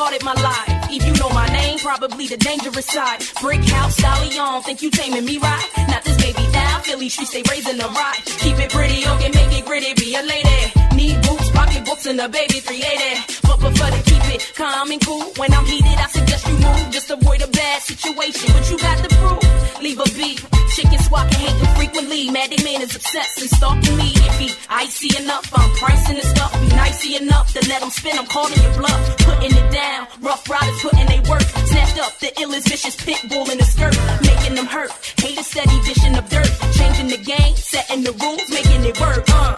started 0.00 0.24
my 0.24 0.32
life. 0.32 0.68
If 0.96 1.04
you 1.06 1.12
know 1.20 1.28
my 1.28 1.46
name, 1.48 1.78
probably 1.78 2.26
the 2.26 2.38
dangerous 2.38 2.86
side. 2.86 3.20
Brick 3.42 3.62
house, 3.68 3.94
stallion, 3.98 4.62
think 4.62 4.80
you 4.80 4.90
taming 4.90 5.26
me 5.26 5.36
right? 5.36 5.66
Not 5.92 6.02
this 6.04 6.16
baby 6.16 6.44
now. 6.52 6.78
Philly 6.80 7.10
streets, 7.10 7.32
they 7.32 7.42
raising 7.50 7.76
the 7.76 7.88
right. 8.00 8.20
Keep 8.42 8.56
it 8.64 8.70
pretty, 8.70 9.06
okay, 9.12 9.30
make 9.38 9.52
it 9.58 9.66
gritty, 9.66 9.92
be 10.00 10.14
a 10.14 10.22
lady. 10.22 10.60
Need 10.96 11.16
boots, 11.20 11.50
pocket 11.50 11.84
books, 11.84 12.06
and 12.06 12.18
a 12.18 12.28
baby 12.30 12.60
380. 12.60 13.44
But 13.46 13.58
prefer 13.60 13.90
to 13.96 14.02
keep 14.10 14.24
it 14.34 14.52
calm 14.56 14.90
and 14.90 15.04
cool. 15.04 15.24
When 15.36 15.52
I'm 15.52 15.66
heated, 15.66 15.98
I 16.04 16.08
suggest 16.08 16.48
you 16.48 16.56
move. 16.64 16.90
Just 16.96 17.10
avoid 17.10 17.42
a 17.42 17.48
bad 17.48 17.82
situation. 17.82 18.48
But 18.54 18.70
you 18.70 18.78
got 18.78 18.96
the 19.04 19.10
proof, 19.20 19.82
leave 19.82 20.00
a 20.00 20.08
beat 20.16 20.59
chicken 20.80 20.98
swapping, 21.00 21.38
hating 21.38 21.74
frequently. 21.76 22.30
Mad 22.30 22.50
man 22.64 22.80
is 22.82 22.94
obsessed 22.96 23.40
and 23.40 23.50
stalking 23.50 23.96
me. 23.96 24.12
If 24.28 24.38
he 24.38 24.48
icy 24.68 25.10
enough, 25.22 25.46
I'm 25.54 25.70
pricing 25.76 26.16
the 26.16 26.22
stuff. 26.22 26.52
Be 26.60 26.68
nicey 26.68 27.16
enough 27.16 27.52
to 27.54 27.60
let 27.68 27.82
him 27.82 27.90
spin. 27.90 28.18
I'm 28.18 28.26
calling 28.26 28.60
your 28.62 28.74
bluff, 28.78 29.00
putting 29.18 29.52
it 29.52 29.68
down. 29.72 30.06
Ruff 30.20 30.48
Ryders 30.48 30.80
putting 30.82 31.06
they 31.06 31.20
work. 31.28 31.42
Snatched 31.70 31.98
up 31.98 32.18
the 32.18 32.30
illest 32.42 32.68
vicious 32.68 32.96
pit 32.96 33.20
bull 33.28 33.50
in 33.50 33.60
a 33.60 33.64
skirt, 33.64 33.96
making 34.22 34.54
them 34.54 34.66
hurt. 34.66 34.90
Hate 35.16 35.38
a 35.38 35.44
steady 35.44 35.78
dishing 35.84 36.16
of 36.16 36.28
dirt, 36.28 36.50
changing 36.72 37.08
the 37.08 37.20
game, 37.22 37.54
setting 37.56 38.02
the 38.02 38.12
rules, 38.12 38.48
making 38.50 38.84
it 38.84 38.98
work. 39.00 39.24
Uh. 39.28 39.54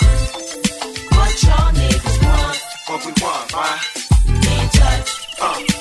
What 1.14 1.42
y'all 1.42 1.72
niggas 1.80 2.18
want? 2.26 2.58
What 2.88 3.00
we 3.06 3.12
want, 3.22 3.52
why? 3.52 3.78
Can't 4.42 4.72
touch. 4.72 5.08
Uh. 5.40 5.71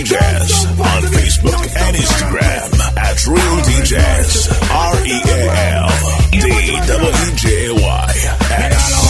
DJs 0.00 0.80
on 0.80 1.02
Facebook 1.12 1.76
and 1.76 1.94
Instagram 1.94 2.96
at 2.96 3.26
Real 3.26 3.56
DJs. 3.68 4.48
R 4.72 4.96
E 5.04 5.20
A 5.28 5.40
L 5.76 5.90
D 6.30 6.40
W 6.86 7.36
J 7.36 7.70
Y 7.70 8.12
S. 8.50 9.09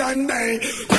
and 0.00 0.28
day. 0.28 0.97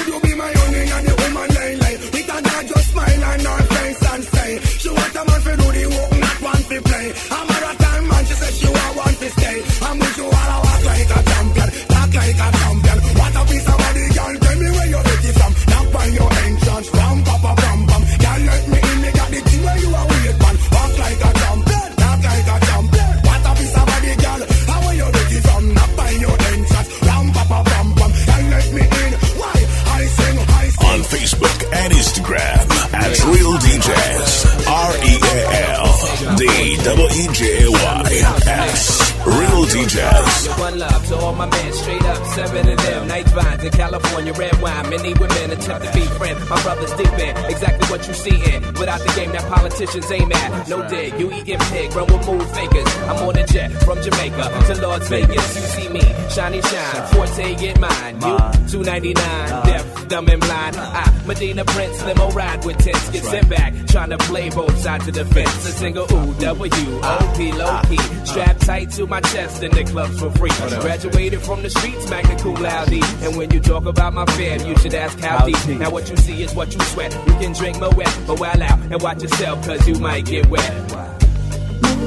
Love 40.79 41.05
to 41.07 41.15
all 41.17 41.35
my 41.35 41.45
men, 41.45 41.73
straight 41.73 42.03
up, 42.03 42.25
seven 42.27 42.67
of 42.69 42.77
them. 42.77 43.07
Night 43.07 43.27
vines 43.27 43.63
in 43.63 43.71
California, 43.71 44.33
red 44.33 44.55
wine. 44.61 44.89
Many 44.89 45.13
women 45.13 45.51
attempt 45.51 45.85
to 45.85 45.93
be 45.93 46.05
friends. 46.17 46.39
My 46.49 46.61
brother's 46.63 46.93
deep 46.93 47.13
in 47.19 47.35
exactly 47.51 47.85
what 47.91 48.07
you 48.07 48.13
see 48.13 48.37
in. 48.51 48.63
Without 48.79 49.01
the 49.01 49.11
game 49.15 49.31
that 49.33 49.43
politicians 49.51 50.09
aim 50.11 50.31
at. 50.31 50.67
No 50.69 50.87
dig, 50.87 51.19
you 51.19 51.31
eating 51.33 51.59
pig, 51.71 51.93
run 51.93 52.07
with 52.07 52.25
move 52.25 52.49
fakers. 52.55 52.89
I'm 53.09 53.27
on 53.27 53.37
a 53.37 53.45
jet 53.45 53.71
from 53.83 54.01
Jamaica 54.01 54.43
to 54.67 54.87
Las 54.87 55.07
Vegas. 55.09 55.55
You 55.55 55.61
see 55.75 55.89
me, 55.89 56.01
shiny 56.29 56.61
shine, 56.61 57.07
forte 57.11 57.55
get 57.55 57.79
mine. 57.79 58.15
You, 58.15 58.37
299, 58.71 59.13
deaf, 59.13 59.68
dumb 60.09 60.27
and 60.27 60.41
blind. 60.41 60.75
I, 60.75 61.23
Medina 61.25 61.63
Prince, 61.63 62.03
limo 62.03 62.29
ride 62.31 62.65
with 62.65 62.77
tents. 62.79 63.09
Get 63.11 63.23
sent 63.23 63.49
back, 63.49 63.73
trying 63.87 64.09
to 64.09 64.17
play 64.17 64.49
both 64.49 64.77
sides 64.79 65.07
of 65.07 65.13
the 65.13 65.25
fence. 65.25 65.65
A 65.65 65.71
single 65.71 66.03
ooh, 66.11 66.33
W, 66.33 66.99
O, 67.03 67.33
P, 67.37 67.51
low 67.53 67.81
key. 67.87 67.97
Strapped 68.25 68.61
tight 68.61 68.89
to 68.91 69.07
my 69.07 69.21
chest 69.21 69.63
in 69.63 69.71
the 69.71 69.83
clubs 69.83 70.19
for 70.19 70.31
free. 70.31 70.51
Graduated 70.81 71.41
from 71.41 71.61
the 71.61 71.69
streets, 71.69 72.09
magna 72.09 72.37
cum 72.39 72.55
laude. 72.55 73.03
And 73.23 73.37
when 73.37 73.51
you 73.51 73.59
talk 73.59 73.85
about 73.85 74.13
my 74.13 74.25
fam, 74.25 74.65
you 74.65 74.75
should 74.77 74.95
ask 74.95 75.19
how 75.19 75.45
deep. 75.45 75.79
Now 75.79 75.91
what 75.91 76.09
you 76.09 76.17
see 76.17 76.43
is 76.43 76.53
what 76.53 76.73
you 76.73 76.81
sweat. 76.81 77.13
You 77.27 77.33
can 77.33 77.53
drink 77.53 77.79
my 77.79 77.89
wet, 77.89 78.19
but 78.27 78.39
well 78.39 78.61
out 78.63 78.79
and 78.79 79.01
watch 79.01 79.21
yourself, 79.21 79.65
cause 79.65 79.87
you 79.87 79.95
might 79.95 80.25
get 80.25 80.49
wet. 80.49 80.89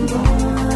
Seems 0.02 0.71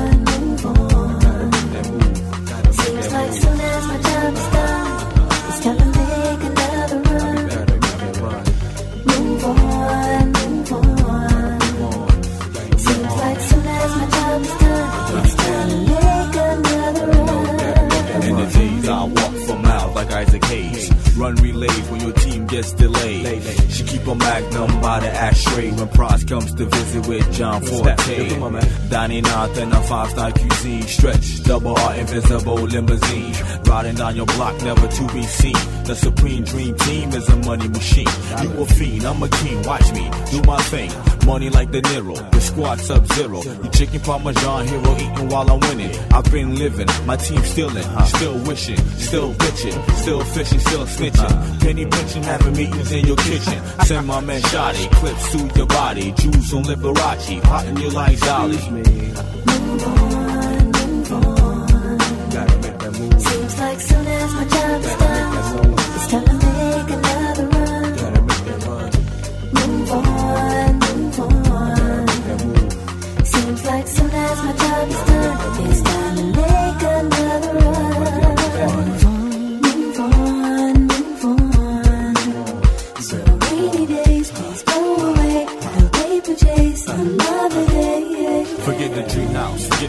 Run 21.17 21.35
relays 21.37 21.89
when 21.89 22.01
your 22.03 22.13
team 22.13 22.36
gets 22.49 22.73
delayed. 22.73 23.43
She 23.71 23.85
keep 23.85 24.07
a 24.07 24.15
magnum 24.15 24.81
by 24.81 25.01
the 25.01 25.11
ashtray 25.11 25.71
when 25.73 25.89
Price 25.89 26.25
comes 26.25 26.55
to 26.55 26.65
visit 26.67 27.07
with 27.07 27.33
John 27.33 27.63
Forte. 27.63 28.89
Dining 28.89 29.27
out 29.27 29.57
in 29.59 29.73
a 29.73 29.83
five 29.83 30.11
star 30.11 30.33
cuisine. 30.33 30.83
Stretch, 30.83 31.43
double 31.45 31.77
R, 31.77 31.95
invisible 31.95 32.55
limousine. 32.55 33.35
Riding 33.65 33.97
down 33.97 34.17
your 34.17 34.27
block, 34.27 34.61
never 34.63 34.87
to 34.87 35.07
be 35.13 35.23
seen. 35.23 35.57
The 35.85 35.95
supreme 35.95 36.45
dream 36.45 36.75
team 36.77 37.11
is 37.11 37.29
a 37.29 37.37
money 37.37 37.69
machine. 37.69 38.09
You 38.43 38.63
a 38.63 38.67
fiend, 38.67 39.05
I'm 39.05 39.23
a 39.23 39.29
king. 39.29 39.63
Watch 39.63 39.93
me 39.93 40.11
do 40.31 40.43
my 40.43 40.61
thing. 40.63 40.91
Money 41.27 41.51
like 41.51 41.73
De 41.73 41.83
Niro, 41.83 42.15
the 42.31 42.41
squad 42.41 42.79
sub 42.79 43.05
zero. 43.15 43.43
You 43.43 43.71
chicken 43.71 44.01
parmesan 44.01 44.69
hero 44.69 44.95
eating 44.95 45.29
while 45.29 45.51
I'm 45.51 45.59
winning. 45.61 45.91
I've 46.13 46.31
been 46.31 46.55
living, 46.55 46.87
my 47.05 47.17
team 47.17 47.43
stealing, 47.45 47.85
still 48.07 48.39
wishing, 48.47 48.77
still 48.97 49.35
bitching, 49.35 49.97
still 49.97 50.21
fishing, 50.25 50.61
still 50.61 50.87
snitching. 50.87 51.61
Penny 51.61 51.85
pinching, 51.85 52.23
having 52.37 52.57
meetings 52.57 52.93
in 52.93 53.07
your 53.07 53.17
kitchen. 53.17 53.63
Send 53.85 54.07
my 54.07 54.21
man 54.21 54.41
Shotty, 54.43 54.91
clips 54.93 55.33
to 55.33 55.59
your 55.59 55.67
body, 55.67 56.13
Juice 56.13 56.53
on 56.53 56.65
Liberace, 56.65 57.43
potting 57.43 57.77
you 57.79 57.91
like 57.91 58.19
Dolly. 58.21 60.16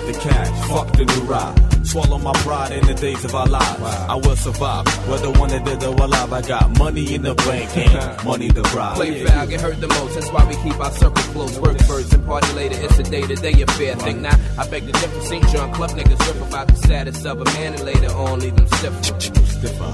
The 0.07 0.13
cash, 0.19 0.69
fuck 0.69 0.91
the 0.93 1.05
new 1.05 1.21
ride. 1.27 1.55
Swallow 1.85 2.17
my 2.17 2.31
pride 2.33 2.71
in 2.71 2.85
the 2.85 2.93
days 2.93 3.23
of 3.25 3.33
our 3.35 3.47
lives. 3.47 3.81
I 3.81 4.15
will 4.15 4.35
survive, 4.35 4.85
whether 5.07 5.29
one 5.31 5.49
that 5.49 5.65
dead 5.65 5.83
or 5.83 5.93
alive. 5.95 6.31
I 6.33 6.41
got 6.41 6.77
money 6.77 7.13
in 7.15 7.21
the 7.23 7.33
bank 7.35 7.75
and 7.77 8.23
money 8.25 8.49
to 8.49 8.61
ride. 8.75 8.95
Play 8.95 9.23
foul, 9.25 9.47
get 9.47 9.61
hurt 9.61 9.79
the 9.79 9.87
most. 9.87 10.15
That's 10.15 10.29
why 10.31 10.45
we 10.45 10.55
keep 10.63 10.79
our 10.79 10.91
circle 10.91 11.23
close. 11.33 11.59
Work 11.59 11.79
first 11.83 12.13
and 12.13 12.25
party 12.25 12.51
later. 12.53 12.75
It's 12.79 12.99
a 12.99 13.03
day 13.03 13.21
to 13.21 13.35
day 13.35 13.61
affair. 13.61 13.95
Think 13.95 14.21
not. 14.21 14.39
I 14.57 14.67
beg 14.67 14.85
the 14.85 14.91
difference. 14.93 15.27
St. 15.27 15.47
John 15.49 15.73
Club 15.73 15.91
niggas 15.91 16.19
rip 16.27 16.41
about 16.47 16.67
the 16.67 16.75
status 16.75 17.25
of 17.25 17.41
a 17.41 17.45
man 17.45 17.73
and 17.73 17.83
later 17.83 18.11
on 18.11 18.39
leave 18.39 18.55
them 18.55 18.67
stiff. 18.67 18.93
Stiffer. 19.03 19.83
I 19.83 19.85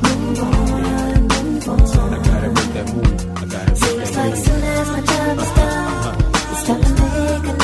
gotta 2.25 2.49
make 2.49 2.73
that 2.73 2.93
move. 2.93 3.37
I 3.37 3.45
gotta 3.45 3.71
make 3.71 3.77
Seems 3.77 4.11
that 4.11 4.17
like 4.17 4.33
move. 4.33 4.45
soon 4.45 4.63
as 4.63 4.87
my 4.89 5.01
job 5.01 5.39
is 5.39 5.51
done, 5.53 6.17
it's 6.51 6.63
time 6.67 6.81
to 6.81 6.89
make 6.89 6.99
another 6.99 7.53
run. 7.53 7.62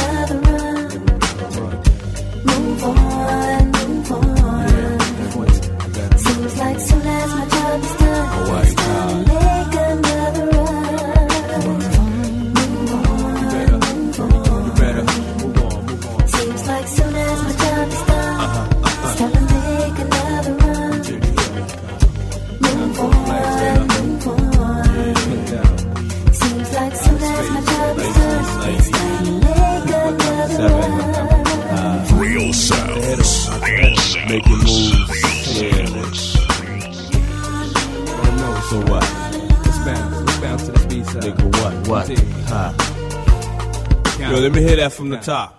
Move 2.80 3.69
let 44.40 44.53
me 44.53 44.61
hear 44.61 44.78
that 44.78 44.94
from 44.94 45.10
the 45.10 45.18
top. 45.18 45.59